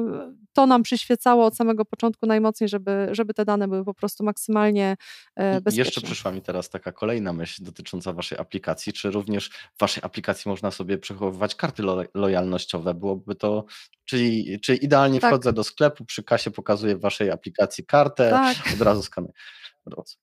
[0.55, 4.97] to nam przyświecało od samego początku najmocniej, żeby, żeby te dane były po prostu maksymalnie
[5.37, 5.79] e, bezpieczne.
[5.79, 8.93] Jeszcze przyszła mi teraz taka kolejna myśl dotycząca Waszej aplikacji.
[8.93, 12.95] Czy również w Waszej aplikacji można sobie przechowywać karty lo lojalnościowe?
[12.95, 13.65] Byłoby to,
[14.05, 15.31] czyli, czyli idealnie tak.
[15.31, 18.57] wchodzę do sklepu, przy kasie pokazuję w Waszej aplikacji kartę, tak.
[18.75, 19.33] od razu skanuję.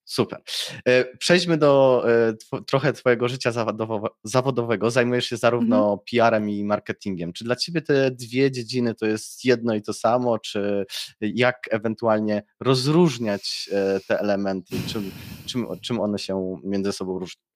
[0.06, 0.41] Super.
[0.88, 2.04] E, przejdźmy do
[2.54, 3.52] e, trochę Twojego życia
[4.24, 4.91] zawodowego.
[4.91, 6.00] Zajmujesz się zarówno mhm.
[6.12, 7.34] PR-em i marketingiem.
[7.34, 10.86] Czy dla Ciebie te dwie dziedziny to jest jedno i to samo, czy
[11.21, 14.76] jak ewentualnie rozróżniać e, te elementy?
[14.88, 15.12] Czym,
[15.45, 17.51] czym, czym one się między sobą różnią?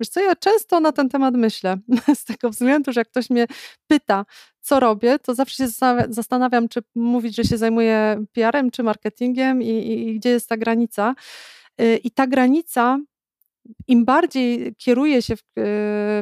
[0.00, 1.76] Wiesz co, ja często na ten temat myślę,
[2.14, 3.46] z tego względu, że jak ktoś mnie
[3.86, 4.24] pyta,
[4.60, 5.68] co robię, to zawsze się
[6.08, 10.56] zastanawiam, czy mówić, że się zajmuję PR-em, czy marketingiem i, i, i gdzie jest ta
[10.56, 11.14] granica.
[11.80, 12.98] Y, I ta granica
[13.86, 15.44] im bardziej kieruję się w, e,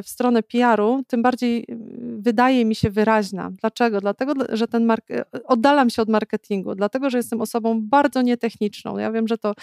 [0.03, 1.75] w stronę PR-u, tym bardziej e,
[2.17, 3.51] wydaje mi się wyraźna.
[3.61, 4.01] Dlaczego?
[4.01, 8.97] Dlatego, że ten mark- e, oddalam się od marketingu, dlatego, że jestem osobą bardzo nietechniczną.
[8.97, 9.53] Ja wiem, że to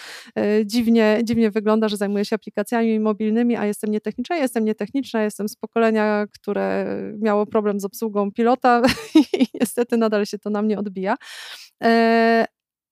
[0.65, 4.37] dziwnie, dziwnie wygląda, że zajmuję się aplikacjami mobilnymi, a jestem nietechniczna.
[4.37, 6.85] Jestem nietechniczna, jestem z pokolenia, które
[7.19, 8.81] miało problem z obsługą pilota
[9.39, 11.15] i niestety nadal się to na mnie odbija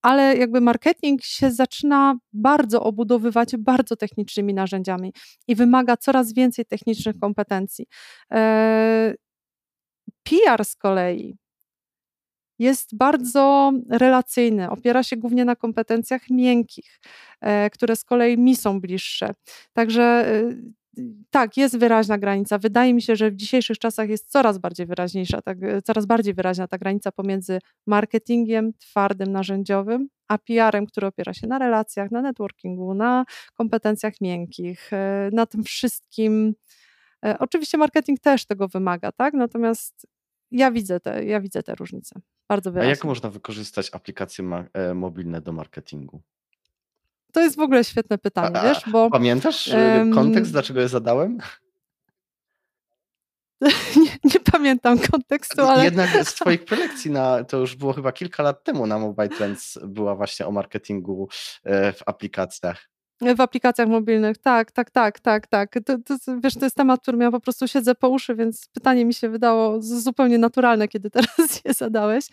[0.03, 5.13] ale jakby marketing się zaczyna bardzo obudowywać bardzo technicznymi narzędziami
[5.47, 7.85] i wymaga coraz więcej technicznych kompetencji.
[8.31, 9.13] E,
[10.23, 11.37] PR z kolei
[12.59, 16.99] jest bardzo relacyjny, opiera się głównie na kompetencjach miękkich,
[17.41, 19.33] e, które z kolei mi są bliższe.
[19.73, 20.49] Także e,
[21.29, 22.57] tak, jest wyraźna granica.
[22.57, 26.67] Wydaje mi się, że w dzisiejszych czasach jest coraz bardziej wyraźniejsza, tak, coraz bardziej wyraźna
[26.67, 32.93] ta granica pomiędzy marketingiem twardym, narzędziowym, a PR-em, który opiera się na relacjach, na networkingu,
[32.93, 36.53] na kompetencjach miękkich, e, na tym wszystkim.
[37.25, 39.33] E, oczywiście marketing też tego wymaga, tak?
[39.33, 40.07] Natomiast
[40.51, 42.21] ja widzę te, ja widzę te różnice.
[42.49, 42.87] Bardzo wyraźnie.
[42.87, 46.21] A jak można wykorzystać aplikacje e, mobilne do marketingu?
[47.33, 49.09] To jest w ogóle świetne pytanie, a, wiesz, bo...
[49.09, 51.37] Pamiętasz um, kontekst, dlaczego je zadałem?
[54.03, 55.83] nie, nie, pamiętam kontekstu, ale...
[55.83, 59.79] Jednak z twoich prelekcji, na, to już było chyba kilka lat temu na Mobile Trends,
[59.83, 61.27] była właśnie o marketingu
[61.63, 62.89] e, w aplikacjach.
[63.35, 65.75] W aplikacjach mobilnych, tak, tak, tak, tak, tak.
[65.85, 69.05] To, to, wiesz, to jest temat, którym ja po prostu siedzę po uszy, więc pytanie
[69.05, 72.25] mi się wydało zupełnie naturalne, kiedy teraz je zadałeś.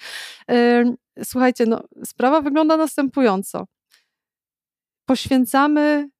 [1.25, 3.67] Słuchajcie, no, sprawa wygląda następująco
[5.11, 6.11] poświęcamy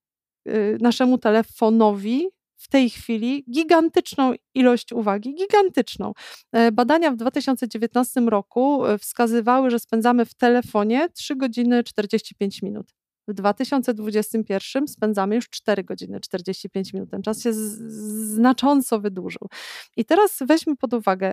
[0.49, 6.13] y, naszemu telefonowi w tej chwili gigantyczną ilość uwagi, gigantyczną.
[6.53, 12.87] E, badania w 2019 roku e, wskazywały, że spędzamy w telefonie 3 godziny 45 minut.
[13.29, 17.11] W 2021 spędzamy już 4 godziny 45 minut.
[17.11, 19.49] Ten czas się znacząco wydłużył.
[19.97, 21.33] I teraz weźmy pod uwagę,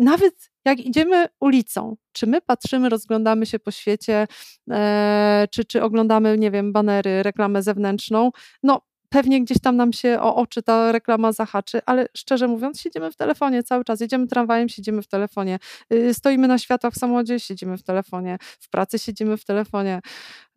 [0.00, 4.26] nawet jak idziemy ulicą, czy my patrzymy, rozglądamy się po świecie,
[4.70, 8.30] e, czy, czy oglądamy, nie wiem, banery, reklamę zewnętrzną,
[8.62, 13.12] no pewnie gdzieś tam nam się o oczy ta reklama zahaczy, ale szczerze mówiąc, siedzimy
[13.12, 14.00] w telefonie cały czas.
[14.00, 15.58] Jedziemy tramwajem, siedzimy w telefonie.
[15.92, 18.38] Y, stoimy na światłach w samochodzie, siedzimy w telefonie.
[18.60, 20.00] W pracy siedzimy w telefonie.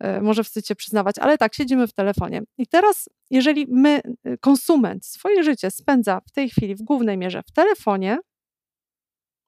[0.04, 2.42] Y, może wstydzicie przyznawać, ale tak, siedzimy w telefonie.
[2.58, 7.42] I teraz, jeżeli my, y, konsument, swoje życie spędza w tej chwili w głównej mierze
[7.42, 8.18] w telefonie,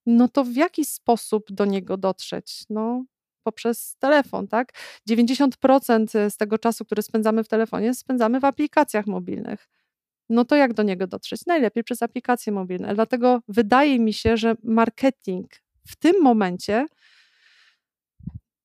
[0.07, 2.65] no to w jaki sposób do niego dotrzeć?
[2.71, 3.05] No,
[3.43, 4.73] poprzez telefon, tak?
[5.11, 9.69] 90% z tego czasu, który spędzamy w telefonie, spędzamy w aplikacjach mobilnych.
[10.29, 11.47] No to jak do niego dotrzeć?
[11.47, 12.95] Najlepiej przez aplikacje mobilne.
[12.95, 15.47] Dlatego wydaje mi się, że marketing
[15.87, 16.87] w tym momencie,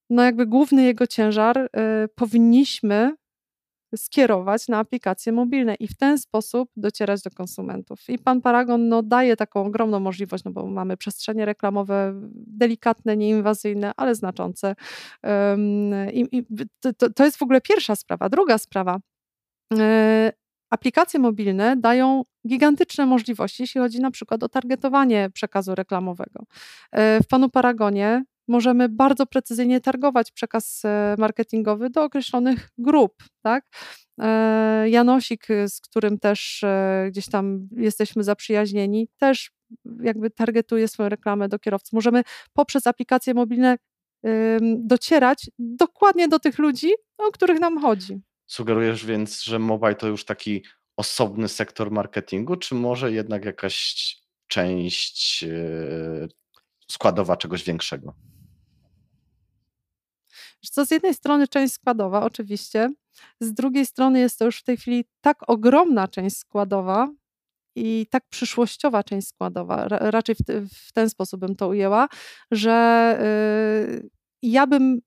[0.09, 1.69] no jakby główny jego ciężar y,
[2.15, 3.15] powinniśmy
[3.95, 8.09] skierować na aplikacje mobilne i w ten sposób docierać do konsumentów.
[8.09, 13.91] I pan Paragon no, daje taką ogromną możliwość, no bo mamy przestrzenie reklamowe delikatne, nieinwazyjne,
[13.97, 14.75] ale znaczące.
[16.13, 16.45] I, i
[16.97, 18.29] to, to jest w ogóle pierwsza sprawa.
[18.29, 18.99] Druga sprawa.
[19.79, 20.31] E,
[20.69, 26.43] aplikacje mobilne dają gigantyczne możliwości, jeśli chodzi na przykład o targetowanie przekazu reklamowego.
[26.91, 33.65] E, w panu Paragonie możemy bardzo precyzyjnie targować przekaz e, marketingowy do określonych grup, tak?
[34.19, 39.51] E, Janosik, z którym też e, gdzieś tam jesteśmy zaprzyjaźnieni, też
[40.03, 41.93] jakby targetuje swoją reklamę do kierowców.
[41.93, 43.77] Możemy poprzez aplikacje mobilne
[44.77, 48.21] docierać dokładnie do tych ludzi, o których nam chodzi.
[48.47, 50.63] Sugerujesz więc, że mobile to już taki
[50.97, 54.15] osobny sektor marketingu, czy może jednak jakaś
[54.47, 55.45] część
[56.91, 58.13] składowa czegoś większego?
[60.69, 62.89] Co z jednej strony część składowa, oczywiście,
[63.39, 67.09] z drugiej strony jest to już w tej chwili tak ogromna część składowa
[67.75, 72.07] i tak przyszłościowa część składowa, raczej w, te, w ten sposób bym to ujęła,
[72.51, 73.17] że
[74.01, 74.09] yy,
[74.41, 75.01] ja bym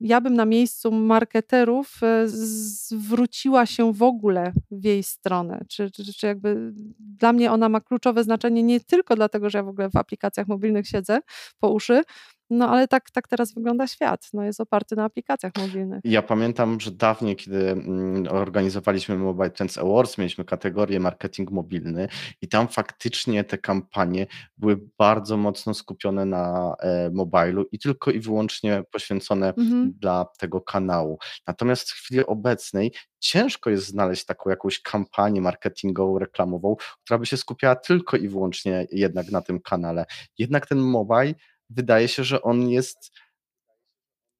[0.00, 5.64] ja bym na miejscu marketerów y, zwróciła się w ogóle w jej stronę.
[5.68, 9.64] Czy, czy, czy jakby dla mnie ona ma kluczowe znaczenie nie tylko dlatego, że ja
[9.64, 11.20] w ogóle w aplikacjach mobilnych siedzę
[11.58, 12.02] po uszy,
[12.50, 14.28] no ale tak, tak teraz wygląda świat.
[14.32, 16.00] No, jest oparty na aplikacjach mobilnych.
[16.04, 22.08] Ja pamiętam, że dawniej, kiedy mm, organizowaliśmy Mobile Trends Awards, mieliśmy kategorię marketing mobilny
[22.42, 28.20] i tam faktycznie te kampanie były bardzo mocno skupione na e, mobilu i tylko i
[28.20, 29.92] wyłącznie poświęcone mhm.
[29.98, 31.18] dla tego kanału.
[31.46, 37.36] Natomiast w chwili obecnej ciężko jest znaleźć taką jakąś kampanię marketingową, reklamową, która by się
[37.36, 40.04] skupiała tylko i wyłącznie jednak na tym kanale.
[40.38, 41.34] Jednak ten mobile
[41.70, 43.12] wydaje się, że on jest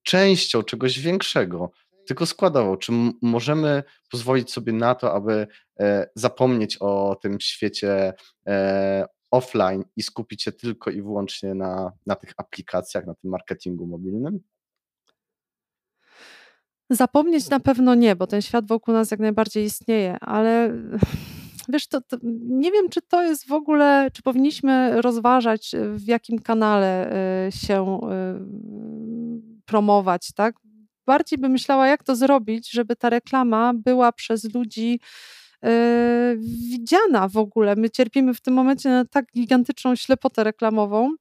[0.03, 1.71] częścią czegoś większego,
[2.07, 2.77] tylko składowo.
[2.77, 5.47] Czy możemy pozwolić sobie na to, aby
[5.81, 8.13] e, zapomnieć o tym świecie
[8.47, 13.87] e, offline i skupić się tylko i wyłącznie na, na tych aplikacjach, na tym marketingu
[13.87, 14.41] mobilnym?
[16.91, 20.73] Zapomnieć na pewno nie, bo ten świat wokół nas jak najbardziej istnieje, ale
[21.71, 26.39] wiesz, to, to, nie wiem, czy to jest w ogóle, czy powinniśmy rozważać, w jakim
[26.39, 27.13] kanale
[27.49, 30.55] y, się y, promować, tak?
[31.07, 35.01] Bardziej bym myślała, jak to zrobić, żeby ta reklama była przez ludzi
[36.71, 37.77] widziana w ogóle.
[37.77, 41.17] My cierpimy w tym momencie na tak gigantyczną ślepotę reklamową, E,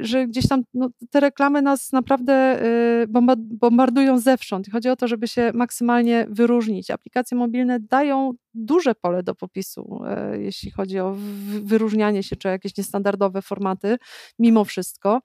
[0.00, 3.06] że gdzieś tam no, te reklamy nas naprawdę e,
[3.38, 4.70] bombardują zewsząd.
[4.72, 6.90] Chodzi o to, żeby się maksymalnie wyróżnić.
[6.90, 11.16] Aplikacje mobilne dają duże pole do popisu, e, jeśli chodzi o
[11.62, 13.96] wyróżnianie się czy jakieś niestandardowe formaty,
[14.38, 15.20] mimo wszystko,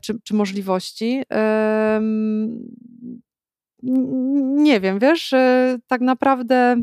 [0.00, 1.22] czy, czy możliwości.
[4.42, 5.34] Nie wiem, wiesz,
[5.86, 6.76] tak naprawdę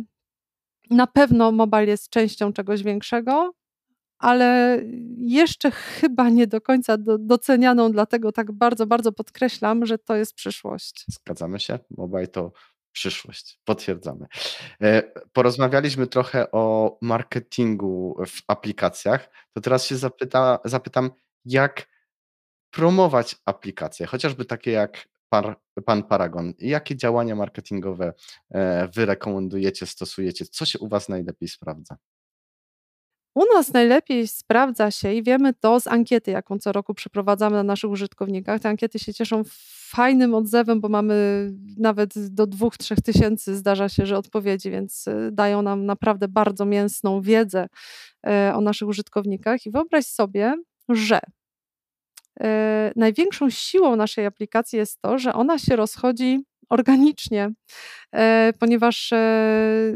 [0.89, 3.53] na pewno mobile jest częścią czegoś większego,
[4.19, 4.79] ale
[5.17, 10.33] jeszcze chyba nie do końca do, docenianą, dlatego tak bardzo, bardzo podkreślam, że to jest
[10.33, 11.05] przyszłość.
[11.07, 11.79] Zgadzamy się.
[11.97, 12.51] Mobile to
[12.91, 13.59] przyszłość.
[13.65, 14.27] Potwierdzamy.
[14.81, 15.03] E,
[15.33, 19.29] porozmawialiśmy trochę o marketingu w aplikacjach.
[19.53, 21.11] To teraz się zapyta, zapytam,
[21.45, 21.87] jak
[22.71, 26.53] promować aplikacje, chociażby takie jak par, Pan Paragon.
[26.59, 28.13] Jakie działania marketingowe
[28.51, 30.45] e, wy rekomendujecie, stosujecie?
[30.45, 31.97] Co się u Was najlepiej sprawdza?
[33.35, 37.63] U nas najlepiej sprawdza się i wiemy to z ankiety, jaką co roku przeprowadzamy na
[37.63, 38.61] naszych użytkownikach.
[38.61, 39.43] Te ankiety się cieszą
[39.89, 45.29] fajnym odzewem, bo mamy nawet do dwóch, trzech tysięcy zdarza się, że odpowiedzi, więc y,
[45.31, 47.67] dają nam naprawdę bardzo mięsną wiedzę
[48.27, 49.65] e, o naszych użytkownikach.
[49.65, 50.53] I wyobraź sobie,
[50.89, 51.19] że
[52.41, 57.51] e, największą siłą naszej aplikacji jest to, że ona się rozchodzi organicznie,
[58.15, 59.17] e, ponieważ e,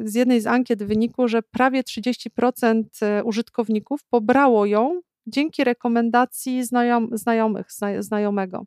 [0.03, 7.09] z jednej z ankiet wynikło, że prawie 30% e, użytkowników pobrało ją dzięki rekomendacji znajom,
[7.11, 7.67] znajomych,
[7.99, 8.63] znajomego.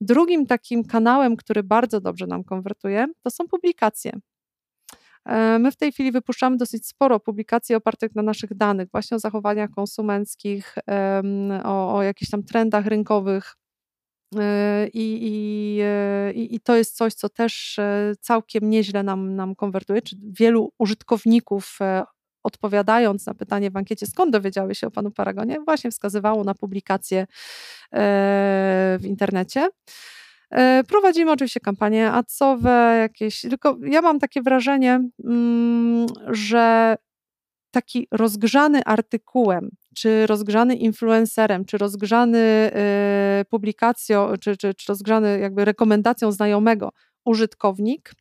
[0.00, 4.12] Drugim takim kanałem, który bardzo dobrze nam konwertuje, to są publikacje.
[5.58, 9.70] My w tej chwili wypuszczamy dosyć sporo publikacji opartych na naszych danych, właśnie o zachowaniach
[9.70, 10.74] konsumenckich,
[11.64, 13.56] o, o jakichś tam trendach rynkowych.
[14.92, 17.80] I, i, I, to jest coś, co też
[18.20, 20.02] całkiem nieźle nam, nam konwertuje.
[20.02, 21.78] Czy wielu użytkowników
[22.42, 27.26] odpowiadając na pytanie w ankiecie, skąd dowiedziały się o panu Paragonie, właśnie wskazywało na publikacje
[28.98, 29.68] w internecie.
[30.50, 36.96] E, prowadzimy oczywiście kampanie adsowe, jakieś, tylko ja mam takie wrażenie, mm, że
[37.70, 45.64] taki rozgrzany artykułem, czy rozgrzany influencerem, czy rozgrzany e, publikacją, czy, czy, czy rozgrzany jakby
[45.64, 46.92] rekomendacją znajomego
[47.24, 48.12] użytkownik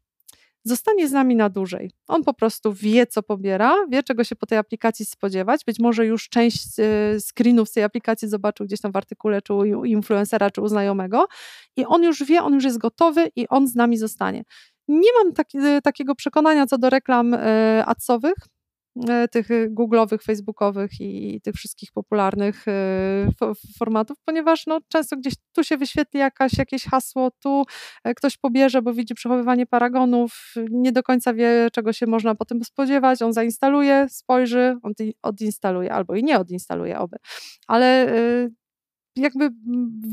[0.64, 1.92] zostanie z nami na dłużej.
[2.08, 5.66] On po prostu wie, co pobiera, wie, czego się po tej aplikacji spodziewać.
[5.66, 9.54] Być może już część e, screenów z tej aplikacji zobaczył gdzieś tam w artykule, czy
[9.54, 11.28] u influencera, czy u znajomego,
[11.78, 14.44] i on już wie, on już jest gotowy i on z nami zostanie.
[14.88, 17.36] Nie mam taki, e, takiego przekonania co do reklam
[17.86, 18.34] adsowych,
[19.32, 22.72] tych y, googlowych, facebookowych i tych wszystkich popularnych y,
[23.78, 27.64] formatów, ponieważ no, często gdzieś tu się wyświetli jakaś, jakieś hasło, tu
[28.04, 32.46] e, ktoś pobierze, bo widzi przechowywanie paragonów, nie do końca wie, czego się można po
[32.46, 37.18] tym spodziewać, on zainstaluje, spojrzy, on odinstaluje albo i nie odinstaluje oby.
[37.68, 38.14] Ale
[39.20, 39.50] jakby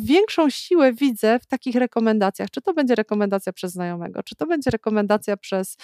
[0.04, 2.50] większą siłę widzę w takich rekomendacjach.
[2.50, 5.76] Czy to będzie rekomendacja przez znajomego, czy to będzie rekomendacja przez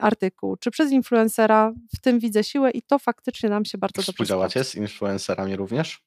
[0.00, 1.72] artykuł, czy przez influencera.
[1.96, 6.06] W tym widzę siłę i to faktycznie nam się bardzo dobrze Współdziałacie z influencerami również?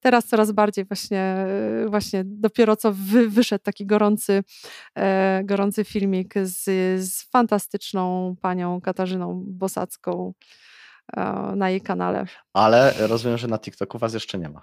[0.00, 1.36] Teraz coraz bardziej właśnie,
[1.86, 4.44] właśnie dopiero co wy, wyszedł taki gorący,
[4.94, 6.64] e, gorący filmik z,
[7.04, 10.32] z fantastyczną panią Katarzyną Bosacką,
[11.56, 12.26] na jej kanale.
[12.52, 14.62] Ale rozumiem, że na TikToku was jeszcze nie ma.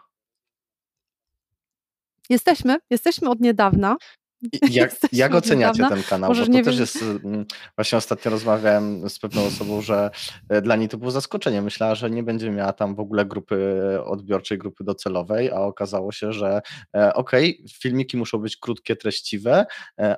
[2.30, 3.96] Jesteśmy, jesteśmy od niedawna.
[4.72, 6.30] Jak, jak oceniacie ten kanał?
[6.30, 7.46] Możesz Bo to też jest, mm,
[7.78, 10.12] właśnie ostatnio rozmawiałem z pewną osobą, że
[10.50, 11.62] e, dla niej to było zaskoczenie.
[11.62, 13.58] Myślała, że nie będzie miała tam w ogóle grupy
[14.06, 16.62] odbiorczej, grupy docelowej, a okazało się, że
[16.96, 19.66] e, okej, okay, filmiki muszą być krótkie, treściwe,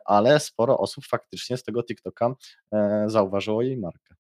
[0.06, 2.36] ale sporo osób faktycznie z tego TikToka
[3.08, 4.16] zauważyło jej markę.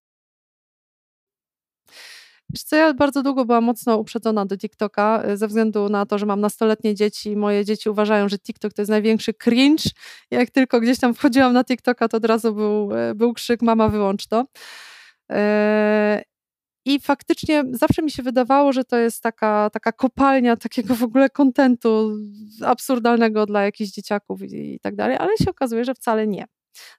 [2.56, 6.18] Wiesz co, ja bardzo długo byłam mocno uprzedzona do TikToka, y, ze względu na to,
[6.18, 9.84] że mam nastoletnie dzieci i moje dzieci uważają, że TikTok to jest największy cringe.
[10.32, 13.90] Jak tylko gdzieś tam wchodziłam na TikToka, to od razu był, y, był krzyk, mama
[13.90, 14.46] wyłącz to.
[15.32, 15.36] Y,
[16.86, 21.30] I faktycznie zawsze mi się wydawało, że to jest taka, taka kopalnia takiego w ogóle
[21.30, 22.18] kontentu
[22.66, 26.46] absurdalnego dla jakichś dzieciaków i, i tak dalej, ale się okazuje, że wcale nie.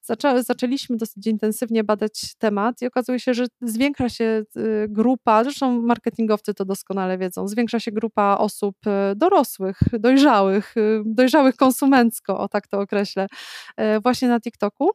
[0.03, 5.83] Zaczę, zaczęliśmy dosyć intensywnie badać temat i okazuje się, że zwiększa się y, grupa, zresztą
[5.83, 12.49] marketingowcy to doskonale wiedzą, zwiększa się grupa osób y, dorosłych, dojrzałych, y, dojrzałych konsumencko, o
[12.49, 13.27] tak to określę,
[14.03, 14.91] właśnie na TikToku.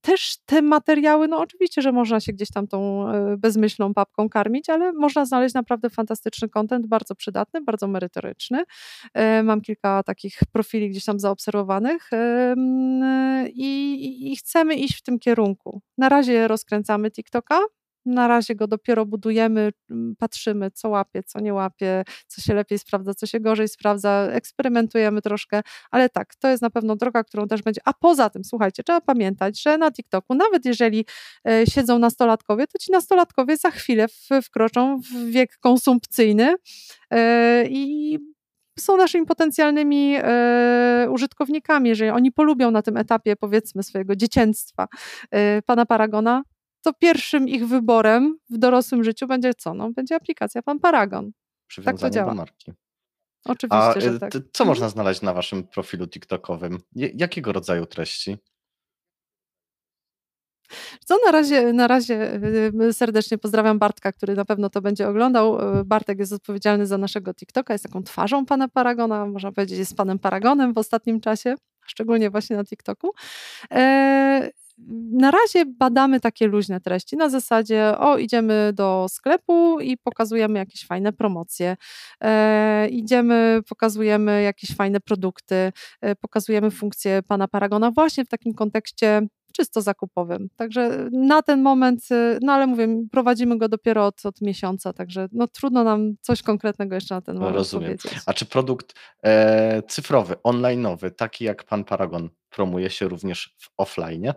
[0.00, 3.04] Też te materiały, no oczywiście, że można się gdzieś tam tą
[3.38, 8.64] bezmyślną papką karmić, ale można znaleźć naprawdę fantastyczny kontent, bardzo przydatny, bardzo merytoryczny.
[9.44, 12.10] Mam kilka takich profili gdzieś tam zaobserwowanych
[13.54, 15.82] i, i chcemy iść w tym kierunku.
[15.98, 17.60] Na razie rozkręcamy TikToka,
[18.06, 22.78] na razie go dopiero budujemy, mm, patrzymy, co łapie, co nie łapie, co się lepiej
[22.78, 27.48] sprawdza, co się gorzej sprawdza, eksperymentujemy troszkę, ale tak, to jest na pewno droga, którą
[27.48, 27.80] też będzie.
[27.84, 31.04] A poza tym, słuchajcie, trzeba pamiętać, że na TikToku, nawet jeżeli
[31.48, 34.06] e, siedzą nastolatkowie, to ci nastolatkowie za chwilę
[34.42, 36.54] wkroczą w wiek konsumpcyjny
[37.10, 38.18] e, i
[38.78, 44.88] są naszymi potencjalnymi e, użytkownikami, jeżeli oni polubią na tym etapie, powiedzmy, swojego dzieciństwa
[45.30, 46.42] e, pana Paragona,
[46.82, 49.74] to pierwszym ich wyborem w dorosłym życiu będzie co?
[49.74, 51.32] No, będzie aplikacja Pan Paragon.
[51.84, 52.30] Tak to działa.
[52.30, 52.72] do marki.
[53.44, 54.32] Oczywiście, A, że tak.
[54.52, 56.78] Co można znaleźć na Waszym profilu TikTokowym?
[56.94, 58.36] Jakiego rodzaju treści?
[61.04, 62.40] Co na razie, na razie
[62.88, 65.78] y, serdecznie pozdrawiam Bartka, który na pewno to będzie oglądał.
[65.80, 69.96] Y, Bartek jest odpowiedzialny za naszego TikToka, jest taką twarzą pana Paragona, można powiedzieć, jest
[69.96, 71.54] panem Paragonem w ostatnim czasie,
[71.86, 73.10] szczególnie właśnie na TikToku.
[74.88, 80.58] E, na razie badamy takie luźne treści na zasadzie, o, idziemy do sklepu i pokazujemy
[80.58, 81.76] jakieś fajne promocje,
[82.20, 89.22] e, idziemy, pokazujemy jakieś fajne produkty, e, pokazujemy funkcje pana Paragona właśnie w takim kontekście
[89.52, 90.48] czysto zakupowym.
[90.56, 95.28] Także na ten moment, y, no ale mówię, prowadzimy go dopiero od, od miesiąca, także
[95.32, 97.96] no trudno nam coś konkretnego jeszcze na ten moment Rozumiem.
[97.98, 98.22] powiedzieć.
[98.26, 104.32] A czy produkt e, cyfrowy, online'owy, taki jak pan Paragon, promuje się również w offline?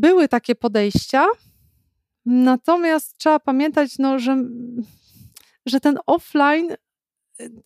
[0.00, 1.26] Były takie podejścia,
[2.26, 4.44] natomiast trzeba pamiętać, no, że,
[5.66, 6.74] że ten offline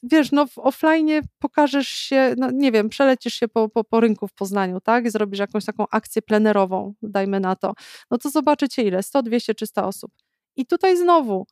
[0.03, 4.29] wiesz, no w offline pokażesz się, no nie wiem, przelecisz się po, po, po rynku
[4.29, 7.75] w Poznaniu, tak, zrobisz jakąś taką akcję plenerową, dajmy na to,
[8.11, 10.13] no to zobaczycie ile, 100, 200, 300 osób.
[10.57, 11.47] I tutaj znowu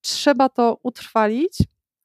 [0.00, 1.58] trzeba to utrwalić,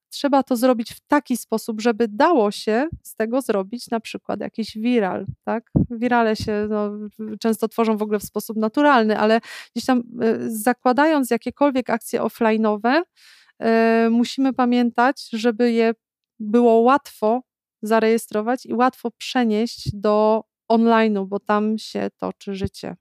[0.10, 4.78] trzeba to zrobić w taki sposób, żeby dało się z tego zrobić na przykład jakiś
[4.78, 5.72] viral, tak?
[5.92, 6.92] Wirale się no,
[7.40, 9.42] często tworzą w ogóle w sposób naturalny, ale
[9.76, 10.04] gdzieś tam y,
[10.60, 15.94] zakładając jakiekolwiek akcje offline'owe, y, musimy pamiętać, żeby je
[16.40, 17.42] było łatwo
[17.82, 22.96] zarejestrować i łatwo przenieść do online'u, bo tam się toczy życie.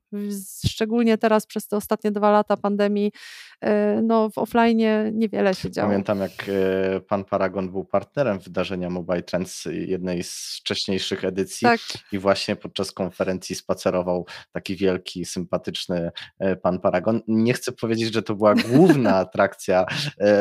[0.66, 3.12] Szczególnie teraz przez te ostatnie dwa lata pandemii,
[3.60, 4.78] e, no w offline
[5.12, 5.88] niewiele się działo.
[5.88, 11.80] Pamiętam jak e, pan Paragon był partnerem wydarzenia Mobile Trends, jednej z wcześniejszych edycji tak.
[12.12, 17.20] i właśnie podczas konferencji spacerował taki wielki, sympatyczny e, pan Paragon.
[17.28, 19.86] Nie chcę powiedzieć, że to była główna atrakcja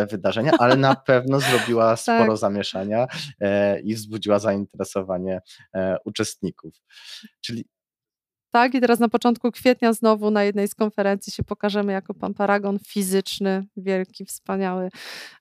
[0.09, 2.37] wydarzenia, ale na pewno zrobiła sporo tak.
[2.37, 3.07] zamieszania
[3.83, 5.41] i wzbudziła zainteresowanie
[6.05, 6.73] uczestników.
[7.41, 7.65] Czyli
[8.51, 12.33] tak, i teraz na początku kwietnia znowu na jednej z konferencji się pokażemy jako pan
[12.33, 14.89] Paragon fizyczny, wielki, wspaniały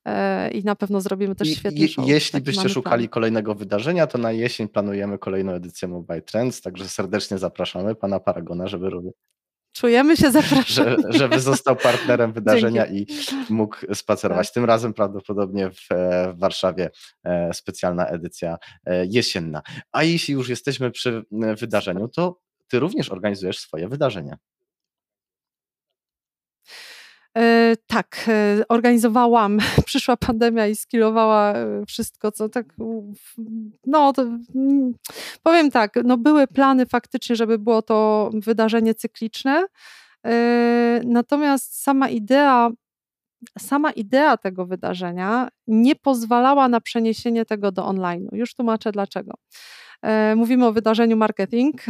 [0.05, 2.09] e, i na pewno zrobimy też świetny je, show.
[2.09, 3.13] Jeśli byście szukali plan.
[3.13, 8.69] kolejnego wydarzenia, to na jesień planujemy kolejną edycję Mobile Trends, także serdecznie zapraszamy pana Paragona,
[8.69, 9.13] żeby robił.
[9.77, 10.67] Czujemy się zapraszani.
[10.67, 13.13] Że, żeby został partnerem wydarzenia Dzięki.
[13.51, 14.47] i mógł spacerować.
[14.47, 14.55] Tak.
[14.55, 16.91] Tym razem prawdopodobnie w, e, w Warszawie
[17.25, 18.57] e, specjalna edycja
[19.09, 19.63] jesienna.
[19.93, 21.25] A jeśli już jesteśmy przy
[21.61, 24.37] wydarzeniu, to ty również organizujesz swoje wydarzenia.
[27.37, 32.67] E, tak, e, organizowałam, przyszła pandemia i skilowała e, wszystko, co tak,
[33.87, 34.23] no to,
[34.55, 34.95] mm,
[35.43, 39.67] powiem tak, no były plany faktycznie, żeby było to wydarzenie cykliczne,
[41.05, 42.71] natomiast sama idea,
[43.59, 48.29] sama idea tego wydarzenia nie pozwalała na przeniesienie tego do online.
[48.33, 49.35] Już tłumaczę dlaczego.
[50.37, 51.85] Mówimy o wydarzeniu marketing,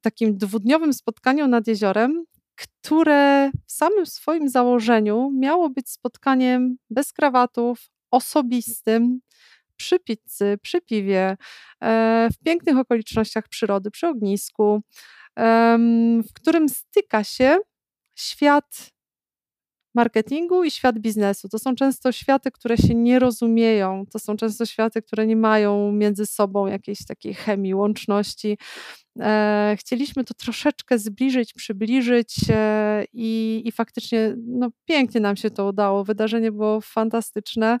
[0.00, 7.78] takim dwudniowym spotkaniu nad jeziorem, które w samym swoim założeniu miało być spotkaniem bez krawatów,
[8.10, 9.20] osobistym,
[9.76, 11.36] przy pizzy, przy piwie,
[11.82, 14.82] e, w pięknych okolicznościach przyrody, przy ognisku,
[16.28, 17.58] w którym styka się
[18.14, 18.91] świat
[19.94, 21.48] marketingu i świat biznesu.
[21.48, 25.92] To są często światy, które się nie rozumieją, to są często światy, które nie mają
[25.92, 28.58] między sobą jakiejś takiej chemii, łączności.
[29.20, 35.66] E, chcieliśmy to troszeczkę zbliżyć, przybliżyć e, i, i faktycznie no, pięknie nam się to
[35.66, 36.04] udało.
[36.04, 37.78] Wydarzenie było fantastyczne.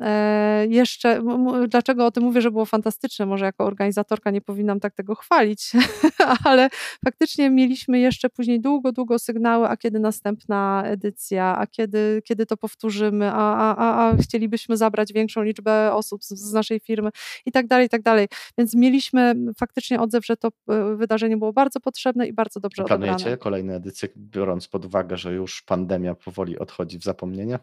[0.00, 1.22] E, jeszcze,
[1.68, 3.26] dlaczego o tym mówię, że było fantastyczne?
[3.26, 5.72] Może jako organizatorka nie powinnam tak tego chwalić,
[6.44, 6.68] ale
[7.04, 12.56] faktycznie mieliśmy jeszcze później długo, długo sygnały, a kiedy następna edycja, a kiedy, kiedy to
[12.56, 17.10] powtórzymy, a, a, a chcielibyśmy zabrać większą liczbę osób z, z naszej firmy
[17.46, 18.28] i tak dalej, i tak dalej.
[18.58, 20.48] Więc mieliśmy faktycznie odzew, że to
[20.96, 23.36] wydarzenie było bardzo potrzebne i bardzo dobrze Planujecie odebrane.
[23.36, 27.58] kolejne edycje, biorąc pod uwagę, że już pandemia powoli odchodzi w zapomnienie?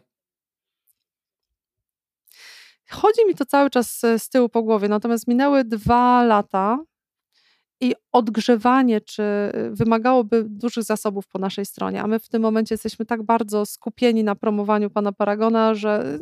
[2.90, 6.78] Chodzi mi to cały czas e, z tyłu po głowie, natomiast minęły dwa lata
[7.80, 12.74] i odgrzewanie, czy e, wymagałoby dużych zasobów po naszej stronie, a my w tym momencie
[12.74, 16.18] jesteśmy tak bardzo skupieni na promowaniu pana Paragona, że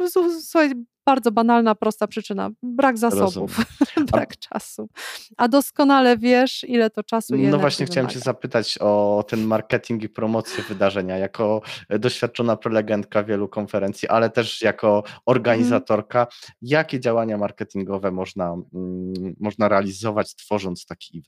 [0.00, 0.08] e,
[0.40, 0.72] słuchaj,
[1.06, 2.50] bardzo banalna, prosta przyczyna.
[2.62, 3.56] Brak zasobów,
[4.12, 4.48] brak A...
[4.48, 4.88] czasu.
[5.36, 7.52] A doskonale wiesz, ile to czasu jest.
[7.52, 11.18] No właśnie chciałem Cię zapytać o ten marketing i promocję wydarzenia.
[11.18, 16.30] Jako doświadczona prelegentka wielu konferencji, ale też jako organizatorka, mm.
[16.62, 21.25] jakie działania marketingowe można, mm, można realizować, tworząc taki event?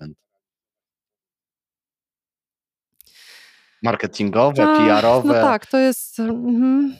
[3.82, 5.28] Marketingowe, PR-owe?
[5.28, 6.20] No tak, to jest...
[6.20, 6.94] Mm,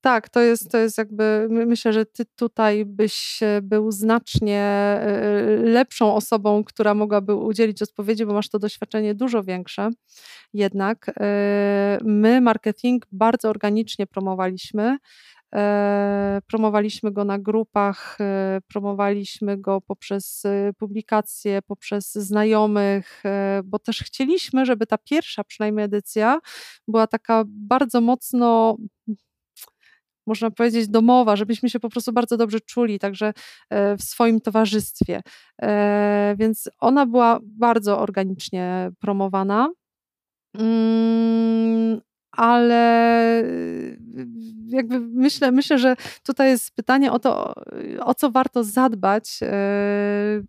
[0.00, 6.14] tak, to jest, to jest jakby, myślę, że ty tutaj byś był znacznie e, lepszą
[6.14, 9.90] osobą, która mogłaby udzielić odpowiedzi, bo masz to doświadczenie dużo większe.
[10.52, 14.96] Jednak e, my marketing bardzo organicznie promowaliśmy.
[15.54, 18.18] E, promowaliśmy go na grupach,
[18.68, 20.42] promowaliśmy go poprzez
[20.78, 23.22] publikacje, poprzez znajomych,
[23.64, 26.40] bo też chcieliśmy, żeby ta pierwsza przynajmniej edycja
[26.88, 28.76] była taka bardzo mocno
[30.26, 33.32] można powiedzieć, domowa, żebyśmy się po prostu bardzo dobrze czuli, także
[33.70, 35.20] e, w swoim towarzystwie.
[35.62, 39.68] E, więc ona była bardzo organicznie promowana.
[42.32, 43.42] Ale
[44.68, 47.54] jakby myślę, myślę, że tutaj jest pytanie o to,
[48.00, 49.46] o co warto zadbać, e,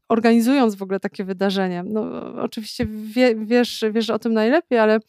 [0.09, 1.83] organizując w ogóle takie wydarzenie.
[1.85, 2.03] No,
[2.41, 4.99] oczywiście wie, wiesz, wiesz o tym najlepiej, ale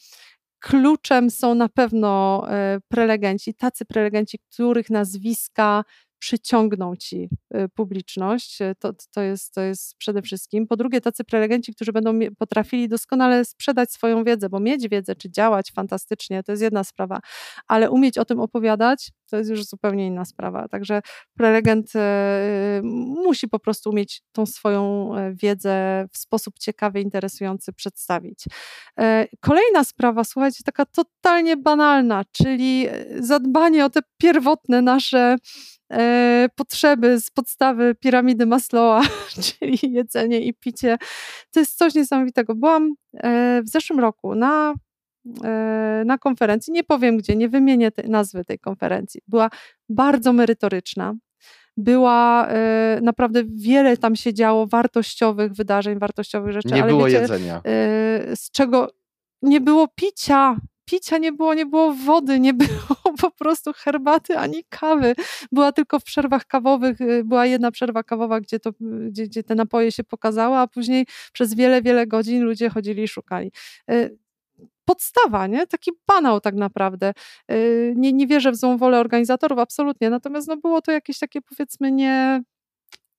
[0.60, 5.84] kluczem są na pewno e, prelegenci, tacy prelegenci, których nazwiska
[6.24, 8.60] przyciągną ci y, publiczność.
[8.62, 10.66] Y, to, to, jest, to jest przede wszystkim.
[10.66, 15.30] Po drugie, tacy prelegenci, którzy będą potrafili doskonale sprzedać swoją wiedzę, bo mieć wiedzę czy
[15.30, 17.20] działać fantastycznie to jest jedna sprawa,
[17.68, 20.68] ale umieć o tym opowiadać to jest już zupełnie inna sprawa.
[20.68, 21.02] Także
[21.36, 21.92] prelegent
[23.24, 28.44] musi po prostu umieć tą swoją wiedzę w sposób ciekawy, interesujący przedstawić.
[29.40, 32.86] Kolejna sprawa, słuchajcie, taka totalnie banalna, czyli
[33.18, 35.36] zadbanie o te pierwotne nasze
[35.92, 39.02] e, potrzeby z podstawy piramidy Maslowa,
[39.44, 40.96] czyli jedzenie i picie.
[41.50, 42.54] To jest coś niesamowitego.
[42.54, 44.74] Byłam e, w zeszłym roku na, e,
[46.04, 49.20] na konferencji, nie powiem gdzie, nie wymienię te, nazwy tej konferencji.
[49.28, 49.50] Była
[49.88, 51.14] bardzo merytoryczna.
[51.76, 56.68] Była e, naprawdę wiele tam się działo wartościowych wydarzeń, wartościowych rzeczy.
[56.68, 57.56] Nie ale było wiecie, jedzenia.
[57.56, 57.60] E,
[58.36, 58.90] z czego
[59.42, 64.64] nie było picia, picia nie było, nie było wody, nie było po prostu herbaty ani
[64.68, 65.14] kawy.
[65.52, 69.92] Była tylko w przerwach kawowych, była jedna przerwa kawowa, gdzie, to, gdzie, gdzie te napoje
[69.92, 73.52] się pokazały, a później przez wiele, wiele godzin ludzie chodzili i szukali
[73.90, 74.18] y,
[74.84, 75.66] podstawa, nie?
[75.66, 77.12] taki banał tak naprawdę.
[77.50, 81.40] Y, nie, nie wierzę w złą wolę organizatorów, absolutnie, natomiast no było to jakieś takie
[81.42, 82.42] powiedzmy nie,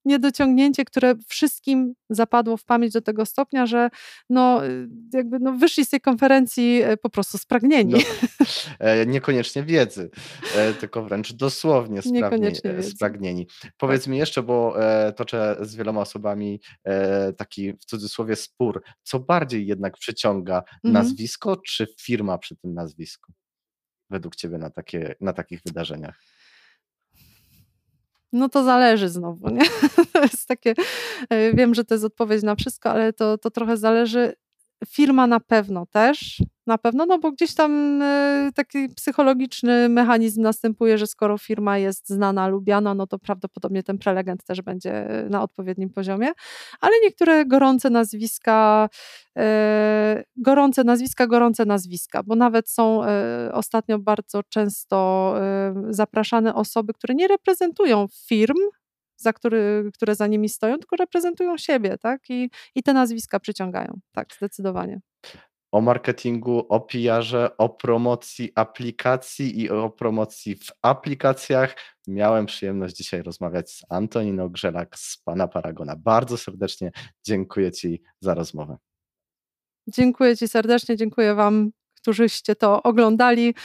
[0.05, 3.89] niedociągnięcie, które wszystkim zapadło w pamięć do tego stopnia, że
[4.29, 7.93] no, y, jakby no wyszli z tej konferencji e, po prostu spragnieni.
[7.93, 7.99] No,
[8.79, 10.09] e, niekoniecznie wiedzy,
[10.55, 12.51] e, tylko wręcz dosłownie spragnie,
[12.81, 13.47] spragnieni.
[13.77, 14.75] Powiedz mi jeszcze, bo
[15.15, 16.61] toczę z wieloma osobami
[17.37, 20.93] taki w cudzysłowie spór, co bardziej jednak przyciąga mhm.
[20.93, 23.33] nazwisko czy firma przy tym nazwisku?
[24.09, 26.19] Według Ciebie na, takie, na takich wydarzeniach?
[28.35, 29.61] No to zależy znowu, nie?
[30.13, 30.73] To jest takie,
[31.29, 34.33] e, wiem, że to jest odpowiedź na wszystko, ale to, to trochę zależy.
[34.87, 40.97] Firma na pewno też, na pewno, no bo gdzieś tam y, taki psychologiczny mechanizm następuje,
[40.97, 45.89] że skoro firma jest znana, lubiana, no to prawdopodobnie ten prelegent też będzie na odpowiednim
[45.89, 46.31] poziomie,
[46.81, 48.89] ale niektóre gorące nazwiska,
[49.37, 49.41] y,
[50.37, 53.07] gorące nazwiska, gorące nazwiska, bo nawet są y,
[53.53, 54.95] ostatnio bardzo często
[55.89, 58.57] zapraszane osoby, które nie reprezentują firm,
[59.17, 62.29] za który, które za nimi stoją, tylko reprezentują siebie, tak?
[62.29, 64.99] I, i te nazwiska przyciągają, tak, zdecydowanie
[65.75, 71.75] o marketingu, o PR-ze, o promocji aplikacji i o promocji w aplikacjach.
[72.07, 75.95] Miałem przyjemność dzisiaj rozmawiać z Antoniną Grzelak z Pana Paragona.
[75.95, 76.91] Bardzo serdecznie
[77.25, 78.77] dziękuję Ci za rozmowę.
[79.87, 83.55] Dziękuję Ci serdecznie, dziękuję Wam, którzyście to oglądali.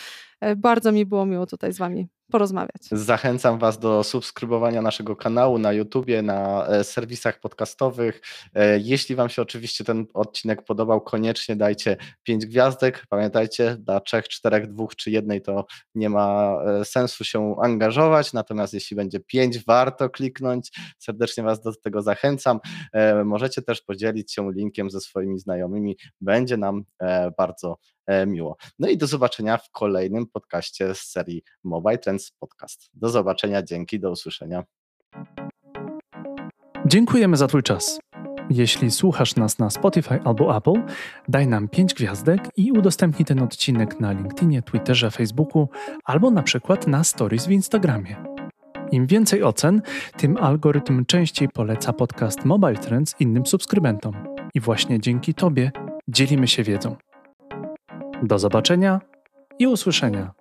[0.40, 2.82] E, bardzo mi było miło tutaj z Wami porozmawiać.
[2.92, 8.22] Zachęcam Was do subskrybowania naszego kanału na YouTubie, na e, serwisach podcastowych.
[8.54, 13.06] E, jeśli Wam się oczywiście ten odcinek podobał, koniecznie dajcie 5 gwiazdek.
[13.08, 15.64] Pamiętajcie, dla 3, 4, 2 czy jednej to
[15.94, 20.70] nie ma e, sensu się angażować, natomiast jeśli będzie 5, warto kliknąć.
[20.98, 22.60] Serdecznie Was do tego zachęcam.
[23.24, 25.96] Możecie też podzielić się linkiem ze swoimi znajomymi.
[26.20, 26.84] Będzie nam
[27.38, 27.76] bardzo
[28.26, 28.56] miło.
[28.78, 32.90] No i do zobaczenia w kolejnym podcaście z serii Mobile Trends Podcast.
[32.94, 34.64] Do zobaczenia, dzięki, do usłyszenia.
[36.86, 38.00] Dziękujemy za Twój czas.
[38.50, 40.82] Jeśli słuchasz nas na Spotify albo Apple,
[41.28, 45.68] daj nam 5 gwiazdek i udostępnij ten odcinek na LinkedInie, Twitterze, Facebooku
[46.04, 48.16] albo na przykład na Stories w Instagramie.
[48.92, 49.82] Im więcej ocen,
[50.16, 54.14] tym algorytm częściej poleca podcast Mobile Trends innym subskrybentom.
[54.54, 55.72] I właśnie dzięki Tobie
[56.08, 56.96] dzielimy się wiedzą.
[58.22, 59.00] Do zobaczenia
[59.58, 60.39] i usłyszenia.